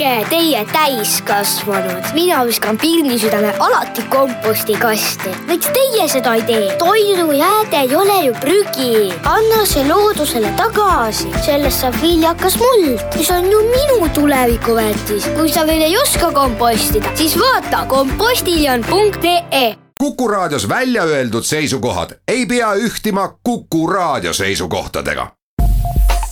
olge 0.00 0.26
teie 0.30 0.64
täiskasvanud. 0.72 2.04
mina 2.12 2.46
viskan 2.46 2.78
pirnisüdame 2.78 3.54
alati 3.58 4.02
kompostikasti. 4.02 5.30
miks 5.46 5.66
teie 5.66 6.08
seda 6.08 6.34
ei 6.34 6.42
tee? 6.42 6.76
toidujääde 6.78 7.76
ei 7.76 7.96
ole 7.96 8.24
ju 8.24 8.34
prügi. 8.34 9.12
anna 9.24 9.66
see 9.66 9.88
loodusele 9.88 10.52
tagasi, 10.56 11.28
sellest 11.44 11.80
saab 11.80 11.94
viljakas 12.02 12.56
muld, 12.58 13.00
mis 13.16 13.30
on 13.30 13.50
ju 13.50 13.58
minu 13.58 14.08
tulevikuväärtis. 14.14 15.28
kui 15.36 15.52
sa 15.52 15.66
veel 15.66 15.82
ei 15.82 15.96
oska 15.98 16.32
kompostida, 16.32 17.12
siis 17.14 17.38
vaata 17.38 17.84
kompostiljon.ee 17.86 19.76
Kuku 19.98 20.28
Raadios 20.28 20.68
välja 20.68 21.02
öeldud 21.02 21.44
seisukohad 21.44 22.10
ei 22.28 22.46
pea 22.46 22.74
ühtima 22.74 23.28
Kuku 23.42 23.86
Raadio 23.86 24.32
seisukohtadega. 24.32 25.26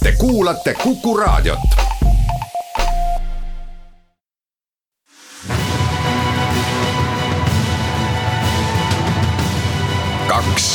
Te 0.02 0.12
kuulate 0.12 0.74
Kuku 0.74 1.16
Raadiot. 1.16 1.87
Kaks 10.38 10.66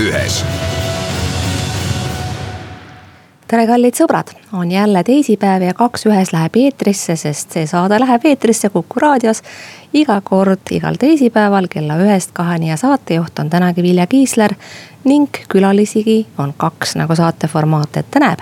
ühes 0.00 0.38
tere, 3.50 3.66
kallid 3.68 3.98
sõbrad, 3.98 4.30
on 4.56 4.70
jälle 4.72 5.02
teisipäev 5.04 5.66
ja 5.66 5.74
Kaks 5.76 6.06
ühes 6.08 6.30
läheb 6.32 6.56
eetrisse, 6.56 7.18
sest 7.20 7.52
see 7.52 7.66
saade 7.68 7.98
läheb 8.00 8.24
eetrisse 8.30 8.70
Kuku 8.72 9.02
raadios. 9.02 9.42
iga 9.92 10.20
kord, 10.24 10.70
igal 10.70 10.96
teisipäeval 10.96 11.68
kella 11.68 11.98
ühest 12.00 12.32
kaheni 12.32 12.70
ja 12.70 12.78
saatejuht 12.80 13.38
on 13.44 13.50
tänagi 13.50 13.82
Vilja 13.82 14.06
Kiisler. 14.06 14.54
ning 15.04 15.28
külalisigi 15.48 16.26
on 16.38 16.54
kaks, 16.56 16.96
nagu 16.96 17.14
saate 17.14 17.46
formaat 17.46 17.96
ette 17.96 18.20
näeb. 18.20 18.40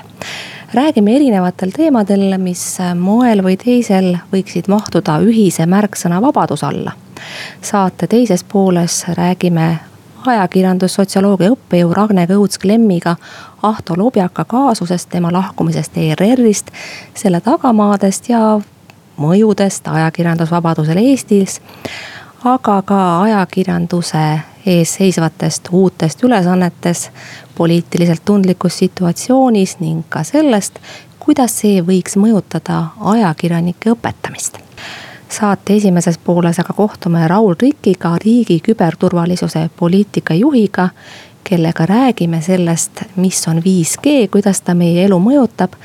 räägime 0.75 1.17
erinevatel 1.17 1.75
teemadel, 1.75 2.39
mis 2.39 2.79
moel 2.95 3.43
või 3.43 3.57
teisel 3.57 4.17
võiksid 4.33 4.69
mahtuda 4.69 5.19
ühise 5.19 5.67
märksõna 5.67 6.21
vabaduse 6.21 6.67
alla. 6.67 6.93
saate 7.63 8.07
teises 8.07 8.45
pooles 8.45 9.05
räägime 9.09 9.79
ajakirjandussotsioloogia 10.29 11.53
õppejõu 11.55 11.95
Ragne 11.95 12.27
Kõuts-Klemmiga 12.31 13.17
Ahto 13.63 13.97
Lubjaka 13.97 14.45
kaasusest, 14.45 15.09
tema 15.11 15.33
lahkumisest 15.33 15.97
ERR-ist, 15.97 16.71
selle 17.15 17.41
tagamaadest 17.41 18.29
ja 18.29 18.61
mõjudest 19.19 19.89
ajakirjandusvabadusele 19.89 21.01
Eestis. 21.01 21.61
aga 22.45 22.83
ka 22.83 23.23
ajakirjanduse 23.23 24.41
ees 24.67 24.95
seisvatest 24.95 25.69
uutest 25.73 26.23
ülesannetes 26.25 27.11
poliitiliselt 27.55 28.23
tundlikus 28.25 28.79
situatsioonis 28.79 29.79
ning 29.81 30.05
ka 30.09 30.23
sellest, 30.23 30.79
kuidas 31.19 31.59
see 31.61 31.83
võiks 31.83 32.17
mõjutada 32.17 32.85
ajakirjanike 33.01 33.91
õpetamist 33.91 34.63
saate 35.29 35.77
esimeses 35.77 36.19
pooles 36.19 36.59
aga 36.61 36.73
kohtume 36.73 37.29
Raul 37.29 37.55
Rikiga, 37.61 38.17
riigi 38.25 38.61
küberturvalisuse 38.61 39.71
poliitika 39.77 40.35
juhiga, 40.35 40.89
kellega 41.45 41.87
räägime 41.87 42.41
sellest, 42.43 43.03
mis 43.17 43.49
on 43.49 43.59
5G, 43.59 44.29
kuidas 44.31 44.61
ta 44.61 44.75
meie 44.75 45.05
elu 45.05 45.19
mõjutab 45.19 45.77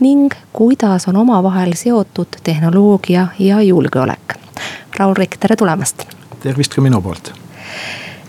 ning 0.00 0.32
kuidas 0.52 1.08
on 1.08 1.16
omavahel 1.16 1.72
seotud 1.78 2.40
tehnoloogia 2.44 3.26
ja 3.38 3.62
julgeolek. 3.62 4.34
Raul 4.98 5.14
Rikk, 5.14 5.36
tere 5.40 5.56
tulemast. 5.56 6.06
tervist 6.42 6.74
ka 6.74 6.82
minu 6.82 7.00
poolt. 7.02 7.32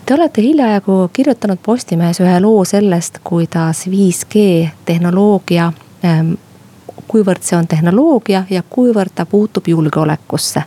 Te 0.06 0.14
olete 0.14 0.42
hiljaaegu 0.42 1.10
kirjutanud 1.14 1.58
Postimehes 1.66 2.20
ühe 2.22 2.40
loo 2.40 2.66
sellest, 2.66 3.18
kuidas 3.24 3.88
5G 3.90 4.68
tehnoloogia 4.86 5.74
ähm, 6.06 6.34
kuivõrd 7.08 7.44
see 7.46 7.58
on 7.58 7.68
tehnoloogia 7.68 8.44
ja 8.50 8.64
kuivõrd 8.70 9.14
ta 9.16 9.26
puutub 9.26 9.68
julgeolekusse. 9.68 10.64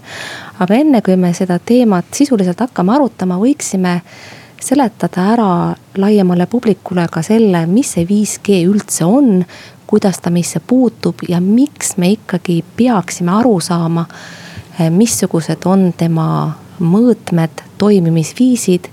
aga 0.58 0.75
enne 0.75 1.03
kui 1.03 1.17
me 1.17 1.33
seda 1.34 1.58
teemat 1.58 2.05
sisuliselt 2.12 2.61
hakkame 2.61 2.94
arutama, 2.94 3.39
võiksime 3.39 4.00
seletada 4.61 5.25
ära 5.33 5.50
laiemale 5.97 6.47
publikule 6.47 7.06
ka 7.10 7.22
selle, 7.22 7.66
mis 7.66 7.93
see 7.94 8.06
5G 8.06 8.62
üldse 8.69 9.04
on. 9.04 9.44
kuidas 9.88 10.19
ta 10.21 10.31
meisse 10.31 10.60
puutub 10.60 11.22
ja 11.28 11.41
miks 11.41 11.97
me 11.97 12.10
ikkagi 12.10 12.65
peaksime 12.77 13.32
aru 13.32 13.60
saama, 13.60 14.04
missugused 14.91 15.65
on 15.65 15.93
tema 15.97 16.59
mõõtmed, 16.81 17.62
toimimisviisid 17.78 18.91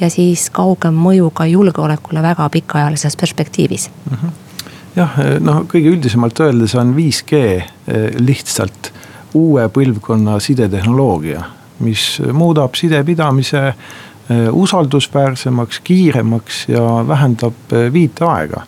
ja 0.00 0.10
siis 0.10 0.50
kaugem 0.50 0.98
mõju 0.98 1.30
ka 1.30 1.46
julgeolekule 1.46 2.22
väga 2.22 2.48
pikaajalises 2.48 3.16
perspektiivis 3.16 3.90
mm. 3.90 4.16
-hmm 4.16 4.51
jah, 4.96 5.18
noh 5.40 5.64
kõige 5.70 5.92
üldisemalt 5.96 6.40
öeldes 6.44 6.74
on 6.78 6.94
5G 6.96 7.42
eh, 7.42 8.06
lihtsalt 8.20 8.92
uue 9.38 9.64
põlvkonna 9.72 10.38
sidetehnoloogia, 10.42 11.42
mis 11.84 12.06
muudab 12.36 12.76
sidepidamise 12.78 13.62
eh, 13.68 14.48
usaldusväärsemaks, 14.52 15.80
kiiremaks 15.84 16.66
ja 16.72 16.84
vähendab 17.08 17.72
eh, 17.72 17.88
viiteaega. 17.92 18.66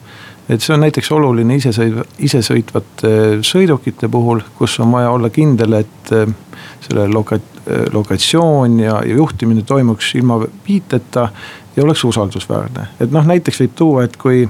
et 0.48 0.60
see 0.60 0.74
on 0.74 0.82
näiteks 0.84 1.08
oluline 1.12 1.56
isesõiv-, 1.56 2.02
isesõitvate 2.20 3.40
sõidukite 3.44 4.08
puhul, 4.12 4.42
kus 4.58 4.78
on 4.80 4.92
vaja 4.92 5.10
olla 5.10 5.30
kindel, 5.32 5.78
et 5.78 6.10
selle 6.84 7.06
loka-, 7.08 7.40
lokatsioon 7.92 8.80
ja, 8.80 8.98
ja 9.00 9.14
juhtimine 9.16 9.62
toimuks 9.64 10.10
ilma 10.20 10.42
viiteta 10.68 11.30
ja 11.76 11.82
oleks 11.82 12.04
usaldusväärne. 12.04 12.86
et 13.00 13.10
noh, 13.10 13.24
näiteks 13.24 13.60
võib 13.64 13.72
tuua, 13.78 14.04
et 14.04 14.16
kui 14.20 14.44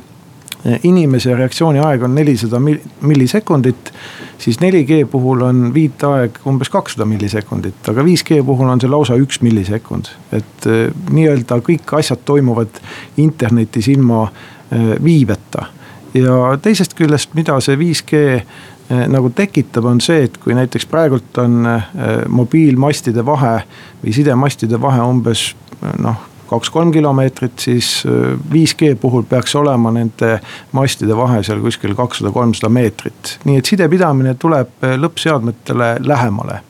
inimese 0.83 1.35
reaktsiooniaeg 1.35 2.03
on 2.03 2.15
nelisada 2.15 2.61
millisekundit. 3.01 3.93
siis 4.39 4.59
4G 4.61 5.07
puhul 5.11 5.41
on 5.41 5.75
viiteaeg 5.75 6.39
umbes 6.47 6.69
kakssada 6.69 7.05
millisekundit, 7.05 7.89
aga 7.89 8.03
5G 8.03 8.43
puhul 8.45 8.69
on 8.69 8.81
see 8.81 8.91
lausa 8.91 9.17
üks 9.21 9.41
millisekund. 9.43 10.09
et 10.33 10.67
eh, 10.67 10.91
nii-öelda 11.11 11.61
kõik 11.61 11.97
asjad 11.99 12.25
toimuvad 12.25 12.81
internetis 13.17 13.89
ilma 13.89 14.27
eh, 14.73 14.95
viiveta. 15.05 15.67
ja 16.15 16.59
teisest 16.63 16.95
küljest, 16.95 17.35
mida 17.35 17.61
see 17.61 17.77
5G 17.77 18.25
eh, 18.25 18.45
nagu 19.09 19.31
tekitab, 19.31 19.85
on 19.85 20.01
see, 20.01 20.25
et 20.25 20.39
kui 20.39 20.57
näiteks 20.57 20.87
praegult 20.87 21.39
on 21.39 21.67
mobiilmastide 22.29 23.25
vahe 23.25 23.59
või 24.03 24.17
sidemastide 24.17 24.81
vahe 24.81 25.05
umbes 25.05 25.53
noh 25.99 26.34
kaks-kolm 26.49 26.93
kilomeetrit, 26.93 27.59
siis 27.59 28.05
5G 28.53 28.91
äh, 28.93 28.99
puhul 29.01 29.23
peaks 29.29 29.55
olema 29.57 29.93
nende 29.95 30.39
mastide 30.73 31.17
vahe 31.17 31.43
seal 31.43 31.63
kuskil 31.65 31.95
kakssada, 31.95 32.33
kolmsada 32.35 32.71
meetrit. 32.73 33.39
nii 33.45 33.59
et 33.61 33.71
sidepidamine 33.73 34.35
tuleb 34.41 34.85
äh, 34.85 34.97
lõppseadmetele 35.01 35.97
lähemale. 36.07 36.61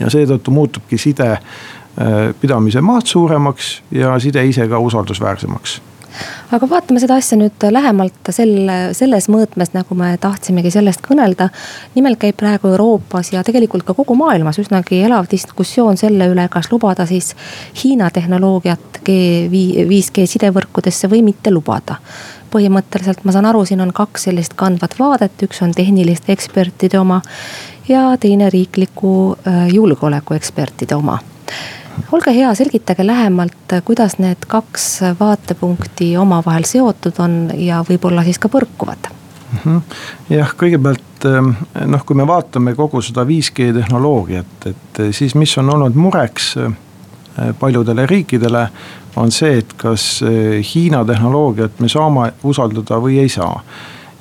ja 0.00 0.10
seetõttu 0.10 0.50
muutubki 0.50 0.98
side 0.98 1.30
äh, 1.32 1.40
pidamise 2.40 2.80
maht 2.80 3.06
suuremaks 3.06 3.82
ja 3.90 4.18
side 4.18 4.44
ise 4.46 4.68
ka 4.68 4.78
usaldusväärsemaks 4.78 5.80
aga 6.50 6.68
vaatame 6.70 7.00
seda 7.02 7.16
asja 7.20 7.38
nüüd 7.38 7.66
lähemalt 7.70 8.30
selle, 8.34 8.78
selles 8.96 9.28
mõõtmes, 9.32 9.72
nagu 9.74 9.96
me 9.98 10.12
tahtsimegi 10.20 10.72
sellest 10.74 11.02
kõnelda. 11.04 11.50
nimelt 11.94 12.18
käib 12.20 12.36
praegu 12.40 12.68
Euroopas 12.72 13.32
ja 13.32 13.44
tegelikult 13.46 13.86
ka 13.86 13.94
kogu 13.94 14.14
maailmas 14.18 14.58
üsnagi 14.62 15.02
elav 15.06 15.30
diskussioon 15.30 15.96
selle 15.96 16.28
üle, 16.32 16.48
kas 16.48 16.70
lubada 16.72 17.06
siis 17.06 17.34
Hiina 17.82 18.10
tehnoloogiat 18.10 19.00
G5, 19.06 19.86
5G 19.88 20.26
sidevõrkudesse 20.26 21.10
või 21.10 21.22
mitte 21.24 21.50
lubada. 21.50 22.00
Põhimõtteliselt 22.50 23.24
ma 23.24 23.32
saan 23.32 23.46
aru, 23.46 23.64
siin 23.64 23.80
on 23.80 23.92
kaks 23.94 24.26
sellist 24.26 24.56
kandvat 24.58 24.98
vaadet, 24.98 25.42
üks 25.46 25.62
on 25.62 25.74
tehniliste 25.74 26.32
ekspertide 26.34 26.98
oma 26.98 27.20
ja 27.88 28.16
teine 28.20 28.50
riikliku 28.50 29.12
äh, 29.46 29.68
julgeolekuekspertide 29.74 30.98
oma 30.98 31.18
olge 32.12 32.34
hea, 32.34 32.54
selgitage 32.54 33.06
lähemalt, 33.06 33.76
kuidas 33.84 34.18
need 34.18 34.48
kaks 34.48 34.90
vaatepunkti 35.20 36.16
omavahel 36.16 36.68
seotud 36.68 37.18
on 37.18 37.40
ja 37.54 37.84
võib-olla 37.88 38.24
siis 38.26 38.38
ka 38.38 38.48
põrkuvad 38.52 39.10
-hmm. 39.58 39.80
jah, 40.30 40.54
kõigepealt 40.58 41.26
ähm, 41.28 41.52
noh, 41.90 42.04
kui 42.06 42.18
me 42.18 42.26
vaatame 42.26 42.74
kogu 42.78 43.02
seda 43.04 43.24
5G 43.28 43.70
tehnoloogiat, 43.76 44.66
et 44.70 45.02
äh, 45.02 45.12
siis, 45.16 45.34
mis 45.34 45.56
on 45.58 45.70
olnud 45.74 45.98
mureks 45.98 46.54
äh, 46.60 46.74
paljudele 47.58 48.06
riikidele, 48.06 48.66
on 49.16 49.32
see, 49.34 49.58
et 49.62 49.72
kas 49.76 50.20
äh, 50.26 50.60
Hiina 50.74 51.04
tehnoloogiat 51.04 51.80
me 51.80 51.88
saame 51.88 52.32
usaldada 52.46 53.00
või 53.02 53.20
ei 53.22 53.32
saa 53.32 53.62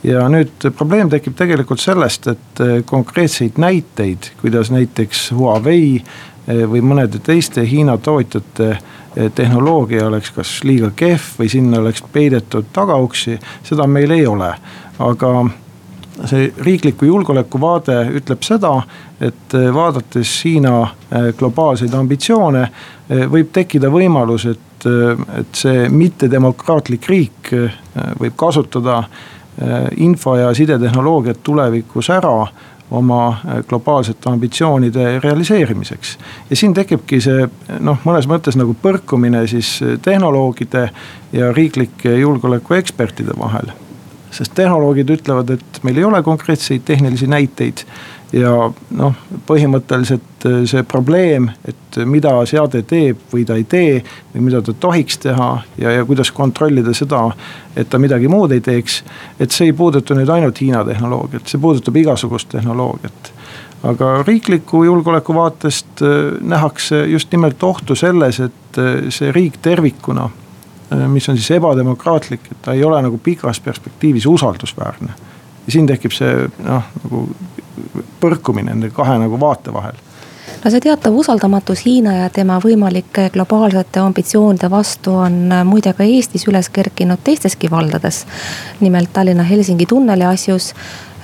ja 0.04 0.24
nüüd 0.32 0.70
probleem 0.78 1.10
tekib 1.12 1.36
tegelikult 1.36 1.82
sellest, 1.84 2.30
et 2.32 2.62
konkreetseid 2.88 3.58
näiteid, 3.60 4.30
kuidas 4.40 4.72
näiteks 4.72 5.26
Huawei 5.36 5.98
või 6.50 6.82
mõnede 6.82 7.20
teiste 7.24 7.64
Hiina 7.68 7.98
tootjate 7.98 8.70
eh, 8.72 9.32
tehnoloogia 9.36 10.08
oleks 10.08 10.32
kas 10.34 10.60
liiga 10.64 10.92
kehv 10.96 11.40
või 11.40 11.50
sinna 11.50 11.80
oleks 11.80 12.04
peidetud 12.14 12.72
tagauksi, 12.74 13.38
seda 13.64 13.88
meil 13.88 14.12
ei 14.12 14.28
ole. 14.28 14.54
aga 15.00 15.34
see 16.28 16.50
riikliku 16.58 17.06
julgeoleku 17.06 17.62
vaade 17.62 17.96
ütleb 18.20 18.42
seda, 18.44 18.82
et 19.22 19.54
eh, 19.54 19.70
vaadates 19.74 20.34
Hiina 20.46 20.88
globaalseid 21.38 21.94
ambitsioone, 21.94 22.70
võib 23.10 23.54
tekkida 23.54 23.90
võimalus, 23.90 24.46
et, 24.46 24.86
et 25.40 25.56
see 25.58 25.88
mittedemokraatlik 25.90 27.08
riik 27.10 27.50
võib 28.20 28.36
kasutada 28.38 29.00
info- 29.98 30.36
ja 30.38 30.52
sidetehnoloogiat 30.54 31.42
tulevikus 31.44 32.12
ära 32.14 32.36
oma 32.92 33.28
äh, 33.30 33.60
globaalsete 33.68 34.30
ambitsioonide 34.30 35.20
realiseerimiseks. 35.20 36.18
ja 36.50 36.56
siin 36.56 36.74
tekibki 36.74 37.22
see 37.22 37.48
noh, 37.80 38.00
mõnes 38.06 38.28
mõttes 38.30 38.58
nagu 38.58 38.76
põrkumine 38.82 39.46
siis 39.48 39.78
tehnoloogide 40.02 40.90
ja 41.34 41.52
riiklike 41.54 42.16
julgeolekuekspertide 42.20 43.38
vahel. 43.40 43.72
sest 44.32 44.54
tehnoloogid 44.56 45.10
ütlevad, 45.10 45.50
et 45.50 45.84
meil 45.84 45.98
ei 45.98 46.04
ole 46.04 46.24
konkreetseid 46.24 46.82
tehnilisi 46.86 47.28
näiteid 47.28 47.86
ja 48.34 48.52
noh, 48.98 49.16
põhimõtteliselt 49.48 50.46
äh, 50.46 50.60
see 50.70 50.84
probleem, 50.88 51.50
et 51.68 52.00
mida 52.06 52.34
seade 52.50 52.84
teeb 52.88 53.22
või 53.32 53.46
ta 53.48 53.58
ei 53.58 53.66
tee 53.70 54.00
või 54.34 54.46
mida 54.50 54.62
ta 54.66 54.74
tohiks 54.74 55.18
teha 55.24 55.50
ja, 55.82 55.94
ja 55.98 56.06
kuidas 56.06 56.32
kontrollida 56.36 56.94
seda, 56.98 57.26
et 57.76 57.90
ta 57.90 58.00
midagi 58.02 58.30
muud 58.30 58.54
ei 58.54 58.62
teeks. 58.62 59.04
et 59.40 59.52
see 59.52 59.72
ei 59.72 59.74
puuduta 59.74 60.16
nüüd 60.16 60.30
ainult 60.30 60.62
Hiina 60.62 60.84
tehnoloogiat, 60.86 61.48
see 61.48 61.62
puudutab 61.62 61.98
igasugust 61.98 62.50
tehnoloogiat. 62.54 63.34
aga 63.84 64.24
riikliku 64.28 64.84
julgeoleku 64.84 65.34
vaatest 65.34 66.04
äh, 66.06 66.38
nähakse 66.42 67.06
just 67.06 67.32
nimelt 67.32 67.64
ohtu 67.64 67.96
selles, 67.96 68.40
et 68.40 68.78
äh, 68.78 69.10
see 69.10 69.32
riik 69.32 69.58
tervikuna, 69.62 70.30
mis 71.08 71.30
on 71.30 71.38
siis 71.38 71.52
ebademokraatlik, 71.54 72.48
et 72.52 72.62
ta 72.66 72.74
ei 72.74 72.84
ole 72.84 72.98
nagu 73.02 73.18
pikas 73.22 73.60
perspektiivis 73.62 74.26
usaldusväärne 74.26 75.14
ja 75.70 75.74
siin 75.74 75.86
tekib 75.86 76.14
see 76.16 76.48
noh, 76.66 76.88
nagu 77.04 77.26
põrkumine 78.20 78.74
nende 78.74 78.94
kahe 78.96 79.18
nagu 79.22 79.40
vaate 79.40 79.74
vahel 79.74 79.98
no 80.64 80.72
see 80.72 80.82
teatav 80.84 81.16
usaldamatus 81.16 81.84
Hiina 81.86 82.16
ja 82.16 82.30
tema 82.34 82.60
võimalike 82.64 83.30
globaalsete 83.34 84.02
ambitsioonide 84.04 84.70
vastu 84.72 85.16
on 85.26 85.38
äh, 85.52 85.64
muide 85.68 85.94
ka 85.96 86.04
Eestis 86.08 86.48
üles 86.52 86.70
kerkinud 86.74 87.24
teisteski 87.24 87.72
valdades. 87.72 88.26
nimelt 88.80 89.14
Tallinna-Helsingi 89.14 89.86
tunneli 89.86 90.26
asjus. 90.26 90.74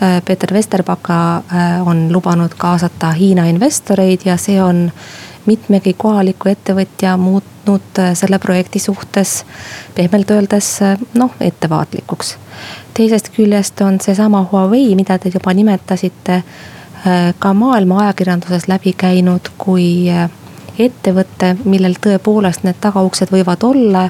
Äh, 0.01 0.21
Peeter 0.25 0.53
Vesterbaka 0.53 1.19
äh, 1.37 1.87
on 1.87 2.07
lubanud 2.11 2.55
kaasata 2.57 3.11
Hiina 3.11 3.45
investoreid 3.51 4.25
ja 4.25 4.37
see 4.37 4.61
on 4.63 4.91
mitmegi 5.45 5.93
kohaliku 5.97 6.49
ettevõtja 6.49 7.17
muutnud 7.17 7.99
selle 8.13 8.39
projekti 8.39 8.79
suhtes 8.79 9.43
pehmelt 9.95 10.31
öeldes 10.31 10.79
noh, 11.13 11.31
ettevaatlikuks. 11.39 12.37
teisest 12.93 13.29
küljest 13.35 13.81
on 13.81 14.01
seesama 14.01 14.47
Huawei, 14.51 14.95
mida 14.95 15.17
te 15.19 15.31
juba 15.33 15.53
nimetasite 15.53 16.43
Äh, 17.07 17.35
ka 17.39 17.53
maailma 17.53 17.99
ajakirjanduses 17.99 18.67
läbi 18.67 18.93
käinud 18.97 19.51
kui 19.57 20.09
äh, 20.09 20.29
ettevõte, 20.79 21.51
millel 21.63 21.93
tõepoolest 22.01 22.63
need 22.65 22.79
tagauksed 22.81 23.29
võivad 23.29 23.61
olla. 23.67 24.09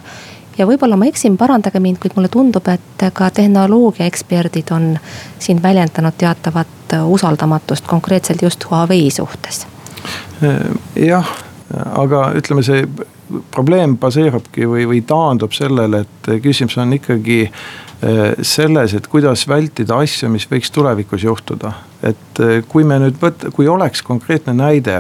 ja 0.58 0.68
võib-olla 0.68 0.96
ma 0.96 1.10
eksin, 1.10 1.36
parandage 1.38 1.80
mind, 1.84 2.00
kuid 2.00 2.16
mulle 2.16 2.32
tundub, 2.32 2.68
et 2.72 3.04
ka 3.14 3.30
tehnoloogia 3.30 4.08
eksperdid 4.08 4.72
on 4.72 4.94
siin 5.40 5.60
väljendanud 5.64 6.16
teatavat 6.18 6.94
äh, 6.94 7.08
usaldamatust 7.08 7.88
konkreetselt 7.88 8.42
just 8.42 8.64
Huawei 8.70 9.12
suhtes. 9.12 9.68
Jah, 10.96 11.36
aga 11.96 12.30
ütleme, 12.38 12.64
see 12.66 12.86
probleem 13.52 13.96
baseerubki 13.98 14.68
või, 14.70 14.86
või 14.90 15.02
taandub 15.08 15.54
sellele, 15.56 16.04
et 16.06 16.30
küsimus 16.44 16.78
on 16.78 16.94
ikkagi 16.94 17.40
Äh, 18.04 18.34
selles, 18.42 18.94
et 18.94 19.08
kuidas 19.08 19.48
vältida 19.48 19.96
asja, 20.04 20.28
mis 20.30 20.44
võiks 20.52 20.70
tulevikus 20.72 21.24
juhtuda. 21.24 21.72
et 22.04 22.40
äh, 22.44 22.60
kui 22.68 22.84
me 22.84 23.00
nüüd 23.00 23.16
võt-, 23.22 23.48
kui 23.56 23.70
oleks 23.72 24.04
konkreetne 24.04 24.54
näide, 24.54 24.98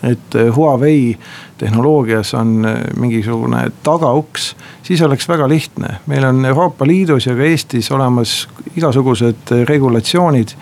et 0.00 0.36
äh, 0.38 0.48
Huawei 0.54 1.18
tehnoloogias 1.58 2.30
on 2.38 2.62
mingisugune 2.96 3.66
tagauks, 3.82 4.54
siis 4.82 5.02
oleks 5.02 5.28
väga 5.28 5.48
lihtne. 5.48 5.98
meil 6.06 6.24
on 6.24 6.44
Euroopa 6.44 6.86
Liidus 6.86 7.26
ja 7.26 7.34
ka 7.34 7.42
Eestis 7.42 7.90
olemas 7.90 8.48
igasugused 8.76 9.50
regulatsioonid, 9.68 10.54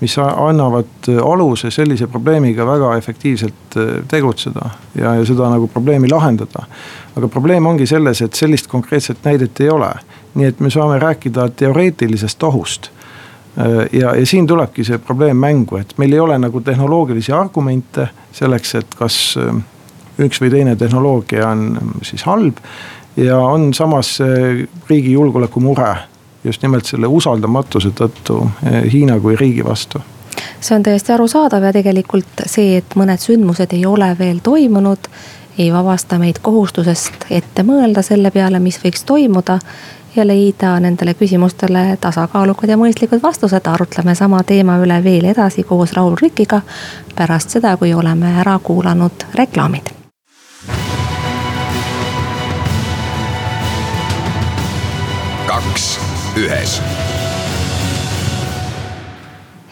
mis 0.00 0.14
annavad 0.18 1.08
aluse 1.24 1.70
sellise 1.74 2.06
probleemiga 2.06 2.66
väga 2.66 2.92
efektiivselt 2.96 3.78
tegutseda 4.08 4.70
ja, 4.94 5.14
ja 5.18 5.24
seda 5.26 5.50
nagu 5.50 5.66
probleemi 5.66 6.08
lahendada. 6.10 6.66
aga 7.16 7.28
probleem 7.28 7.66
ongi 7.66 7.86
selles, 7.86 8.22
et 8.22 8.34
sellist 8.34 8.66
konkreetset 8.70 9.24
näidet 9.24 9.60
ei 9.60 9.70
ole 9.70 9.90
nii 10.38 10.46
et 10.46 10.60
me 10.60 10.70
saame 10.70 10.98
rääkida 10.98 11.48
teoreetilisest 11.56 12.42
ohust. 12.42 12.90
ja, 13.92 14.14
ja 14.14 14.26
siin 14.26 14.46
tulebki 14.46 14.84
see 14.86 14.98
probleem 15.02 15.36
mängu, 15.36 15.80
et 15.80 15.94
meil 15.98 16.12
ei 16.14 16.20
ole 16.20 16.36
nagu 16.38 16.60
tehnoloogilisi 16.62 17.32
argumente 17.34 18.06
selleks, 18.32 18.74
et 18.78 18.94
kas 18.94 19.16
äh, 19.40 19.56
üks 20.22 20.38
või 20.42 20.52
teine 20.52 20.76
tehnoloogia 20.78 21.48
on 21.48 21.64
äh, 21.80 21.88
siis 22.06 22.22
halb. 22.28 22.62
ja 23.16 23.38
on 23.38 23.72
samas 23.74 24.18
riigi 24.88 25.12
julgeoleku 25.12 25.60
mure 25.60 25.96
just 26.44 26.62
nimelt 26.62 26.86
selle 26.86 27.06
usaldamatuse 27.06 27.90
tõttu 27.94 28.42
äh, 28.44 28.84
Hiina 28.92 29.20
kui 29.20 29.36
riigi 29.36 29.64
vastu 29.64 30.02
see 30.60 30.76
on 30.76 30.82
täiesti 30.82 31.12
arusaadav 31.12 31.62
ja 31.62 31.72
tegelikult 31.72 32.46
see, 32.46 32.78
et 32.78 32.96
mõned 32.98 33.20
sündmused 33.22 33.72
ei 33.74 33.86
ole 33.86 34.10
veel 34.18 34.40
toimunud, 34.42 35.10
ei 35.58 35.72
vabasta 35.72 36.18
meid 36.18 36.38
kohustusest 36.42 37.28
ette 37.30 37.62
mõelda 37.66 38.02
selle 38.06 38.30
peale, 38.30 38.60
mis 38.62 38.78
võiks 38.82 39.04
toimuda 39.06 39.58
ja 40.16 40.26
leida 40.26 40.80
nendele 40.80 41.14
küsimustele 41.14 41.98
tasakaalukad 42.00 42.70
ja 42.70 42.76
mõistlikud 42.76 43.22
vastused. 43.22 43.66
arutleme 43.66 44.14
sama 44.14 44.42
teema 44.42 44.78
üle 44.78 45.04
veel 45.04 45.24
edasi 45.24 45.62
koos 45.62 45.92
Raul 45.92 46.16
Rikiga 46.22 46.60
pärast 47.14 47.50
seda, 47.50 47.76
kui 47.76 47.94
oleme 47.94 48.34
ära 48.40 48.58
kuulanud 48.58 49.26
reklaamid. 49.34 49.94
kaks 55.46 56.07
ühes 56.38 56.78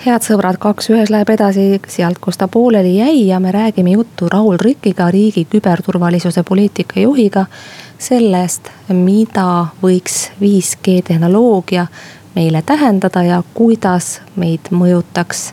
head 0.07 0.23
sõbrad, 0.23 0.59
kaks 0.63 0.91
ühes 0.95 1.11
läheb 1.11 1.31
edasi 1.35 1.81
sealt, 1.91 2.21
kus 2.23 2.39
ta 2.39 2.47
pooleli 2.49 2.97
jäi 3.01 3.27
ja 3.27 3.41
me 3.43 3.51
räägime 3.53 3.97
juttu 3.97 4.29
Raul 4.31 4.59
Rikiga, 4.61 5.11
riigi 5.11 5.45
küberturvalisuse 5.51 6.45
poliitika 6.47 7.01
juhiga 7.01 7.47
sellest, 7.99 8.71
mida 8.89 9.67
võiks 9.83 10.29
5G 10.41 11.01
tehnoloogia 11.09 11.87
meile 12.37 12.63
tähendada 12.63 13.23
ja 13.27 13.43
kuidas 13.55 14.21
meid 14.37 14.71
mõjutaks 14.71 15.49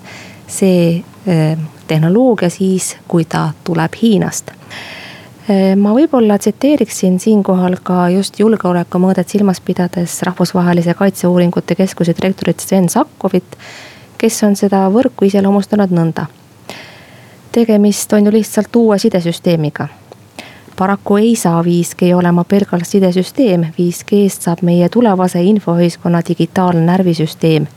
see 0.47 1.01
eh, 1.25 1.57
tehnoloogia 1.87 2.49
siis, 2.53 2.93
kui 3.07 3.25
ta 3.25 3.49
tuleb 3.63 3.97
Hiinast. 4.01 4.51
Ma 5.75 5.91
võib-olla 5.91 6.37
tsiteeriksin 6.39 7.17
siinkohal 7.19 7.73
ka 7.83 8.05
just 8.13 8.37
julgeolekumõõdet 8.39 9.27
silmas 9.27 9.59
pidades 9.59 10.21
Rahvusvahelise 10.23 10.93
Kaitseuuringute 10.95 11.75
Keskuse 11.75 12.15
direktorit 12.15 12.63
Sven 12.63 12.87
Sakkovit, 12.89 13.57
kes 14.17 14.37
on 14.47 14.55
seda 14.55 14.85
võrku 14.93 15.27
iseloomustanud 15.27 15.91
nõnda. 15.91 16.25
tegemist 17.51 18.13
on 18.13 18.25
ju 18.25 18.31
lihtsalt 18.31 18.75
uue 18.75 18.97
sidesüsteemiga 18.99 19.87
paraku 20.75 21.17
ei 21.17 21.35
saa 21.35 21.61
5G 21.61 22.15
olema 22.15 22.43
pelgalt 22.43 22.87
sidesüsteem, 22.87 23.65
5G-st 23.77 24.47
saab 24.47 24.63
meie 24.65 24.89
tulevase 24.89 25.41
infoühiskonna 25.43 26.21
digitaalne 26.27 26.85
närvisüsteem. 26.85 27.67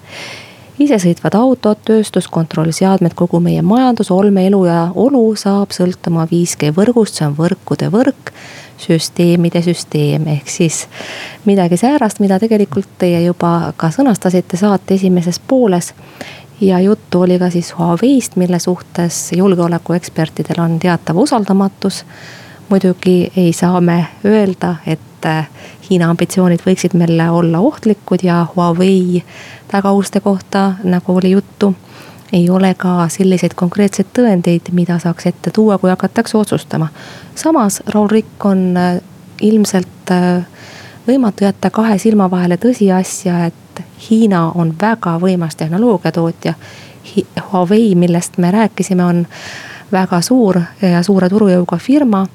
Isesõitvad 0.79 1.35
autod, 1.39 1.81
tööstuskontrollseadmed, 1.89 3.15
kogu 3.17 3.41
meie 3.41 3.63
majandus, 3.65 4.11
olmeelu 4.13 4.65
ja 4.69 4.81
olu 4.95 5.25
saab 5.39 5.73
sõltuma 5.77 6.27
5G 6.31 6.73
võrgust, 6.77 7.19
see 7.19 7.29
on 7.29 7.37
võrkude 7.39 7.89
võrk 7.93 8.33
süsteemide 8.79 9.63
süsteem, 9.65 10.27
ehk 10.29 10.49
siis 10.53 10.83
midagi 11.45 11.79
säärast, 11.81 12.21
mida 12.21 12.39
tegelikult 12.39 12.99
teie 13.01 13.23
juba 13.25 13.73
ka 13.77 13.89
sõnastasite 13.95 14.59
saate 14.61 14.95
esimeses 14.95 15.41
pooles. 15.41 15.95
ja 16.61 16.81
juttu 16.81 17.21
oli 17.21 17.39
ka 17.39 17.51
siis 17.51 17.75
Huawei'st, 17.79 18.37
mille 18.37 18.59
suhtes 18.59 19.33
julgeolekuekspertidel 19.33 20.61
on 20.61 20.79
teatav 20.79 21.17
usaldamatus. 21.17 22.05
Muidugi 22.69 23.33
ei 23.37 23.53
saa 23.53 23.81
me 23.81 24.07
öelda, 24.25 24.77
et 24.87 25.01
Hiina 25.91 26.11
ambitsioonid 26.11 26.63
võiksid 26.67 26.97
meile 26.99 27.31
olla 27.31 27.59
ohtlikud 27.63 28.23
ja 28.23 28.47
Huawei 28.57 29.23
tagauste 29.69 30.21
kohta, 30.21 30.73
nagu 30.85 31.17
oli 31.17 31.31
juttu. 31.31 31.75
ei 32.33 32.51
ole 32.51 32.75
ka 32.75 33.09
selliseid 33.09 33.55
konkreetseid 33.55 34.09
tõendeid, 34.19 34.73
mida 34.73 34.99
saaks 34.99 35.27
ette 35.27 35.51
tuua, 35.51 35.79
kui 35.79 35.91
hakatakse 35.91 36.39
otsustama. 36.39 36.89
samas 37.35 37.83
Raul 37.87 38.09
Rikk 38.09 38.45
on 38.45 38.77
äh, 38.77 39.01
ilmselt 39.41 40.11
äh, 40.11 40.45
võimatu 41.09 41.45
jätta 41.45 41.71
kahe 41.71 41.99
silma 41.99 42.31
vahele 42.31 42.57
tõsiasja, 42.57 43.47
et 43.47 43.83
Hiina 44.11 44.51
on 44.55 44.75
väga 44.81 45.19
võimas 45.21 45.57
tehnoloogiatootja. 45.57 46.55
Huawei, 47.53 47.95
millest 47.95 48.39
me 48.39 48.51
rääkisime, 48.51 49.05
on 49.05 49.27
väga 49.93 50.21
suur 50.21 50.61
ja 50.83 51.03
suure 51.03 51.29
turujõuga 51.29 51.79
firma. 51.79 52.27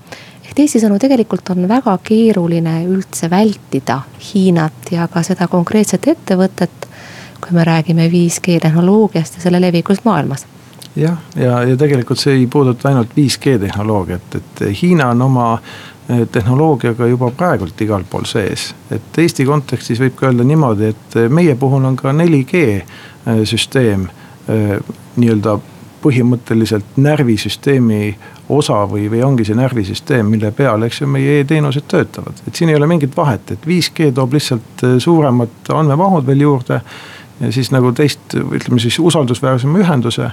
Ehk 0.51 0.57
teisisõnu, 0.59 0.97
tegelikult 0.99 1.47
on 1.53 1.63
väga 1.69 1.93
keeruline 2.03 2.81
üldse 2.83 3.29
vältida 3.31 4.01
Hiinat 4.19 4.91
ja 4.91 5.07
ka 5.07 5.23
seda 5.23 5.47
konkreetset 5.47 6.07
ettevõtet. 6.07 6.87
kui 7.41 7.55
me 7.57 7.63
räägime 7.63 8.05
5G 8.05 8.59
tehnoloogiast 8.61 9.35
ja 9.35 9.41
selle 9.41 9.61
levikust 9.61 10.03
maailmas 10.05 10.45
jah, 10.95 11.17
ja, 11.35 11.41
ja, 11.41 11.63
ja 11.63 11.77
tegelikult 11.77 12.19
see 12.19 12.35
ei 12.35 12.45
puuduta 12.47 12.89
ainult 12.89 13.15
5G 13.17 13.57
tehnoloogiat, 13.59 14.35
et 14.35 14.61
Hiina 14.81 15.07
on 15.09 15.21
oma 15.21 15.47
eh, 16.09 16.27
tehnoloogiaga 16.31 17.07
juba 17.07 17.31
praegult 17.31 17.81
igal 17.81 18.03
pool 18.09 18.27
sees. 18.29 18.75
et 18.91 19.17
Eesti 19.17 19.45
kontekstis 19.45 19.99
võib 19.99 20.19
ka 20.19 20.27
öelda 20.27 20.43
niimoodi, 20.43 20.91
et 20.91 21.17
meie 21.29 21.55
puhul 21.55 21.85
on 21.85 21.95
ka 21.95 22.11
4G 22.11 22.65
eh, 22.67 22.83
süsteem 23.43 24.09
nii-öelda 25.15 25.59
põhimõtteliselt 26.01 26.97
närvisüsteemi 26.97 28.15
osa 28.49 28.81
või, 28.89 29.07
või 29.11 29.23
ongi 29.23 29.45
see 29.47 29.55
närvisüsteem, 29.55 30.27
mille 30.33 30.51
peal, 30.55 30.83
eks 30.87 31.01
ju, 31.01 31.07
meie 31.07 31.39
e-teenused 31.41 31.87
töötavad. 31.87 32.43
et 32.47 32.55
siin 32.55 32.69
ei 32.69 32.75
ole 32.75 32.87
mingit 32.87 33.17
vahet, 33.17 33.51
et 33.51 33.67
5G 33.67 34.11
toob 34.15 34.33
lihtsalt 34.33 34.85
suuremad 34.99 35.73
andmemahud 35.73 36.27
veel 36.27 36.47
juurde 36.47 36.81
ja 37.41 37.51
siis 37.51 37.71
nagu 37.73 37.91
teist, 37.91 38.35
ütleme 38.37 38.79
siis 38.79 38.99
usaldusväärsema 38.99 39.79
ühenduse. 39.81 40.31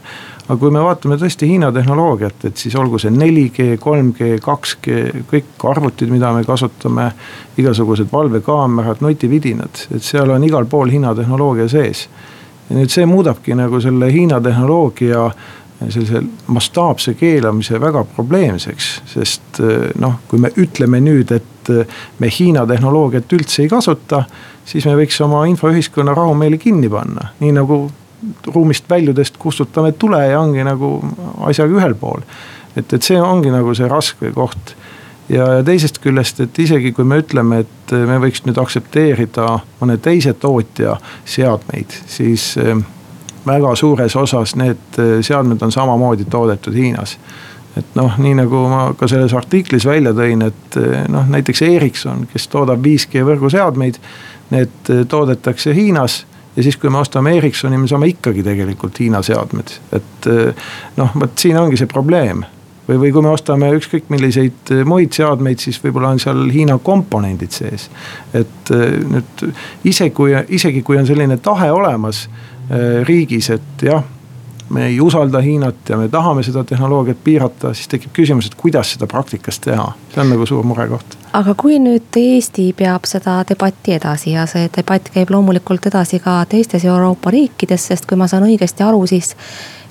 aga 0.48 0.56
kui 0.60 0.70
me 0.70 0.80
vaatame 0.84 1.16
tõesti 1.20 1.48
Hiina 1.48 1.70
tehnoloogiat, 1.72 2.44
et 2.44 2.56
siis 2.56 2.74
olgu 2.76 2.98
see 2.98 3.10
4G, 3.12 3.76
3G, 3.80 4.38
2G, 4.44 4.98
kõik 5.30 5.68
arvutid, 5.70 6.10
mida 6.12 6.32
me 6.32 6.44
kasutame. 6.44 7.12
igasugused 7.58 8.12
valvekaamerad, 8.12 9.00
nutividinad, 9.00 9.86
et 9.94 10.02
seal 10.02 10.30
on 10.30 10.44
igal 10.44 10.66
pool 10.66 10.90
Hiina 10.90 11.14
tehnoloogia 11.14 11.68
sees. 11.68 12.08
Ja 12.68 12.76
nüüd 12.76 12.92
see 12.92 13.06
muudabki 13.08 13.56
nagu 13.58 13.80
selle 13.80 14.12
Hiina 14.12 14.40
tehnoloogia 14.44 15.30
sellise 15.78 16.22
mastaapse 16.50 17.14
keelamise 17.14 17.78
väga 17.80 18.02
probleemseks, 18.16 18.86
sest 19.06 19.60
noh, 20.02 20.16
kui 20.28 20.40
me 20.42 20.50
ütleme 20.58 20.98
nüüd, 21.00 21.30
et 21.30 21.70
me 22.18 22.30
Hiina 22.32 22.64
tehnoloogiat 22.66 23.32
üldse 23.36 23.62
ei 23.62 23.70
kasuta 23.70 24.24
siis 24.68 24.86
me 24.88 24.96
võiks 24.98 25.18
oma 25.24 25.44
infoühiskonna 25.50 26.14
rahumeeli 26.16 26.58
kinni 26.60 26.90
panna, 26.92 27.32
nii 27.40 27.54
nagu 27.56 27.80
ruumist 28.50 28.88
väljudest 28.90 29.38
kustutame 29.38 29.92
tule 29.98 30.20
ja 30.26 30.40
ongi 30.40 30.64
nagu 30.66 30.96
asjaga 31.48 31.78
ühel 31.78 31.94
pool. 31.98 32.24
et, 32.76 32.92
et 32.92 33.02
see 33.02 33.20
ongi 33.22 33.52
nagu 33.54 33.74
see 33.74 33.88
raske 33.88 34.32
koht. 34.34 34.74
Ja, 35.28 35.48
ja 35.58 35.64
teisest 35.64 36.00
küljest, 36.04 36.40
et 36.44 36.58
isegi 36.58 36.92
kui 36.96 37.04
me 37.04 37.20
ütleme, 37.22 37.62
et 37.64 37.96
me 38.08 38.20
võiks 38.22 38.44
nüüd 38.46 38.60
aktsepteerida 38.60 39.58
mõne 39.80 39.98
teise 40.02 40.34
tootja 40.34 40.98
seadmeid, 41.28 42.00
siis 42.06 42.50
eh, 42.62 42.74
väga 43.46 43.74
suures 43.78 44.16
osas 44.16 44.56
need 44.56 44.98
eh, 44.98 45.18
seadmed 45.24 45.62
on 45.62 45.74
samamoodi 45.74 46.28
toodetud 46.30 46.76
Hiinas 46.76 47.18
et 47.78 47.94
noh, 47.98 48.16
nii 48.20 48.34
nagu 48.38 48.62
ma 48.70 48.80
ka 48.98 49.08
selles 49.10 49.34
artiklis 49.36 49.86
välja 49.88 50.14
tõin, 50.16 50.42
et 50.48 50.78
eh, 50.80 51.04
noh, 51.12 51.28
näiteks 51.30 51.62
Ericsson, 51.66 52.26
kes 52.32 52.48
toodab 52.52 52.82
5G 52.84 53.24
võrguseadmeid 53.28 54.00
need 54.54 54.92
eh, 54.92 55.04
toodetakse 55.08 55.74
Hiinas 55.76 56.22
ja 56.56 56.64
siis, 56.66 56.78
kui 56.80 56.90
me 56.90 57.02
ostame 57.02 57.36
Ericssoni, 57.38 57.78
me 57.78 57.90
saame 57.90 58.10
ikkagi 58.14 58.44
tegelikult 58.46 58.98
Hiina 59.02 59.22
seadmed, 59.26 59.74
et 59.94 60.30
eh, 60.32 60.70
noh, 60.98 61.14
vot 61.18 61.36
siin 61.38 61.58
ongi 61.60 61.80
see 61.80 61.90
probleem. 61.90 62.44
Või, 62.88 62.98
või 63.04 63.12
kui 63.14 63.24
me 63.24 63.32
ostame 63.32 63.70
ükskõik 63.76 64.10
milliseid 64.12 64.74
eh, 64.74 64.84
muid 64.88 65.14
seadmeid, 65.16 65.62
siis 65.62 65.80
võib-olla 65.84 66.14
on 66.16 66.22
seal 66.22 66.44
Hiina 66.52 66.78
komponendid 66.82 67.54
sees. 67.54 67.88
et 68.34 68.70
nüüd 68.70 69.48
ise, 69.88 70.10
kui, 70.10 70.34
isegi 70.48 70.82
kui 70.82 70.98
on 71.00 71.06
selline 71.08 71.38
tahe 71.42 71.70
olemas 71.72 72.26
riigis, 73.08 73.48
et 73.54 73.82
jah 73.86 74.02
me 74.70 74.86
ei 74.86 75.00
usalda 75.00 75.40
Hiinat 75.40 75.74
ja 75.88 75.96
me 75.96 76.08
tahame 76.08 76.42
seda 76.42 76.64
tehnoloogiat 76.64 77.16
piirata, 77.24 77.72
siis 77.74 77.88
tekib 77.88 78.12
küsimus, 78.12 78.46
et 78.46 78.54
kuidas 78.54 78.92
seda 78.92 79.06
praktikas 79.06 79.58
teha. 79.64 79.92
see 80.14 80.20
on 80.20 80.30
nagu 80.30 80.46
suur 80.46 80.64
murekoht. 80.64 81.16
aga 81.32 81.54
kui 81.54 81.78
nüüd 81.78 82.16
Eesti 82.16 82.72
peab 82.76 83.08
seda 83.08 83.42
debatti 83.48 83.94
edasi 83.96 84.32
ja 84.32 84.46
see 84.46 84.68
debatt 84.76 85.10
käib 85.14 85.30
loomulikult 85.30 85.86
edasi 85.86 86.18
ka 86.18 86.44
teistes 86.48 86.84
Euroopa 86.84 87.30
riikides, 87.30 87.86
sest 87.86 88.06
kui 88.06 88.16
ma 88.16 88.28
saan 88.28 88.44
õigesti 88.48 88.84
aru, 88.84 89.06
siis 89.06 89.34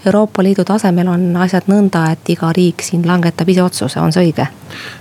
Euroopa 0.05 0.43
Liidu 0.43 0.63
tasemel 0.63 1.07
on 1.09 1.23
asjad 1.41 1.67
nõnda, 1.71 2.05
et 2.13 2.29
iga 2.29 2.51
riik 2.55 2.83
siin 2.85 3.05
langetab 3.07 3.49
ise 3.49 3.63
otsuse, 3.63 3.99
on 3.99 4.13
see 4.13 4.29
õige? 4.29 4.47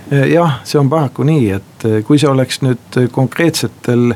jah, 0.07 0.61
see 0.63 0.79
on 0.79 0.89
paraku 0.89 1.25
nii, 1.27 1.49
et 1.51 1.85
kui 2.07 2.17
see 2.17 2.29
oleks 2.29 2.61
nüüd 2.63 2.97
konkreetsetel 3.11 4.13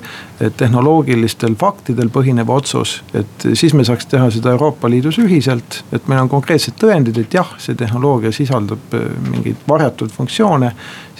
tehnoloogilistel 0.58 1.58
faktidel 1.60 2.10
põhinev 2.10 2.50
otsus, 2.50 3.02
et 3.14 3.48
siis 3.54 3.76
me 3.78 3.84
saaks 3.86 4.08
teha 4.10 4.30
seda 4.32 4.56
Euroopa 4.56 4.90
Liidus 4.90 5.20
ühiselt. 5.22 5.84
et 5.92 6.08
meil 6.08 6.24
on 6.24 6.32
konkreetsed 6.32 6.80
tõendid, 6.80 7.20
et 7.20 7.34
jah, 7.34 7.54
see 7.60 7.76
tehnoloogia 7.76 8.32
sisaldab 8.32 8.96
mingeid 9.28 9.68
varjatud 9.68 10.12
funktsioone 10.16 10.72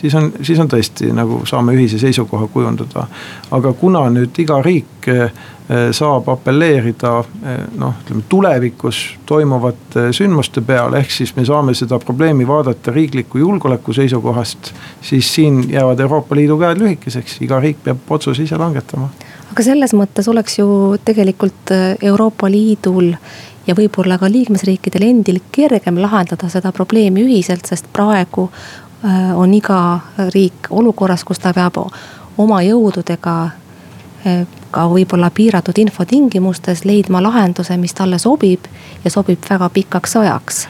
siis 0.02 0.16
on, 0.16 0.34
siis 0.42 0.60
on 0.60 0.70
tõesti 0.70 1.12
nagu 1.16 1.42
saame 1.46 1.76
ühise 1.78 2.00
seisukoha 2.02 2.48
kujundada. 2.54 3.08
aga 3.52 3.74
kuna 3.74 4.08
nüüd 4.10 4.40
iga 4.42 4.62
riik 4.66 5.08
eh, 5.08 5.32
saab 5.92 6.28
apelleerida 6.30 7.12
eh, 7.22 7.60
noh, 7.80 7.94
ütleme 8.04 8.24
tulevikus 8.30 9.02
toimuvate 9.26 10.10
sündmuste 10.16 10.64
peale, 10.68 11.00
ehk 11.00 11.14
siis 11.16 11.32
me 11.38 11.46
saame 11.48 11.76
seda 11.78 12.00
probleemi 12.02 12.48
vaadata 12.48 12.92
riikliku 12.92 13.40
julgeoleku 13.40 13.94
seisukohast. 13.94 14.74
siis 15.02 15.34
siin 15.36 15.64
jäävad 15.72 16.00
Euroopa 16.00 16.36
Liidu 16.36 16.58
käed 16.60 16.82
lühikeseks, 16.82 17.38
iga 17.42 17.60
riik 17.60 17.84
peab 17.84 18.10
otsuse 18.10 18.44
ise 18.44 18.58
langetama. 18.58 19.10
aga 19.52 19.64
selles 19.64 19.94
mõttes 19.94 20.28
oleks 20.28 20.60
ju 20.60 20.68
tegelikult 21.06 21.72
eh, 21.72 21.96
Euroopa 22.02 22.52
Liidul 22.52 23.14
ja 23.68 23.76
võib-olla 23.78 24.18
ka 24.20 24.32
liikmesriikidel 24.32 25.08
endil 25.08 25.40
kergem 25.52 26.02
lahendada 26.02 26.50
seda 26.50 26.72
probleemi 26.72 27.24
ühiselt, 27.24 27.66
sest 27.70 27.88
praegu 27.94 28.50
on 29.36 29.54
iga 29.54 30.00
riik 30.34 30.68
olukorras, 30.70 31.24
kus 31.26 31.40
ta 31.42 31.54
peab 31.54 31.80
oma 32.38 32.60
jõududega 32.62 33.36
ka 34.72 34.88
võib-olla 34.90 35.32
piiratud 35.34 35.78
info 35.82 36.06
tingimustes 36.06 36.86
leidma 36.86 37.24
lahenduse, 37.24 37.78
mis 37.78 37.94
talle 37.94 38.20
sobib 38.20 38.68
ja 39.04 39.12
sobib 39.12 39.40
väga 39.50 39.70
pikaks 39.70 40.16
ajaks. 40.22 40.68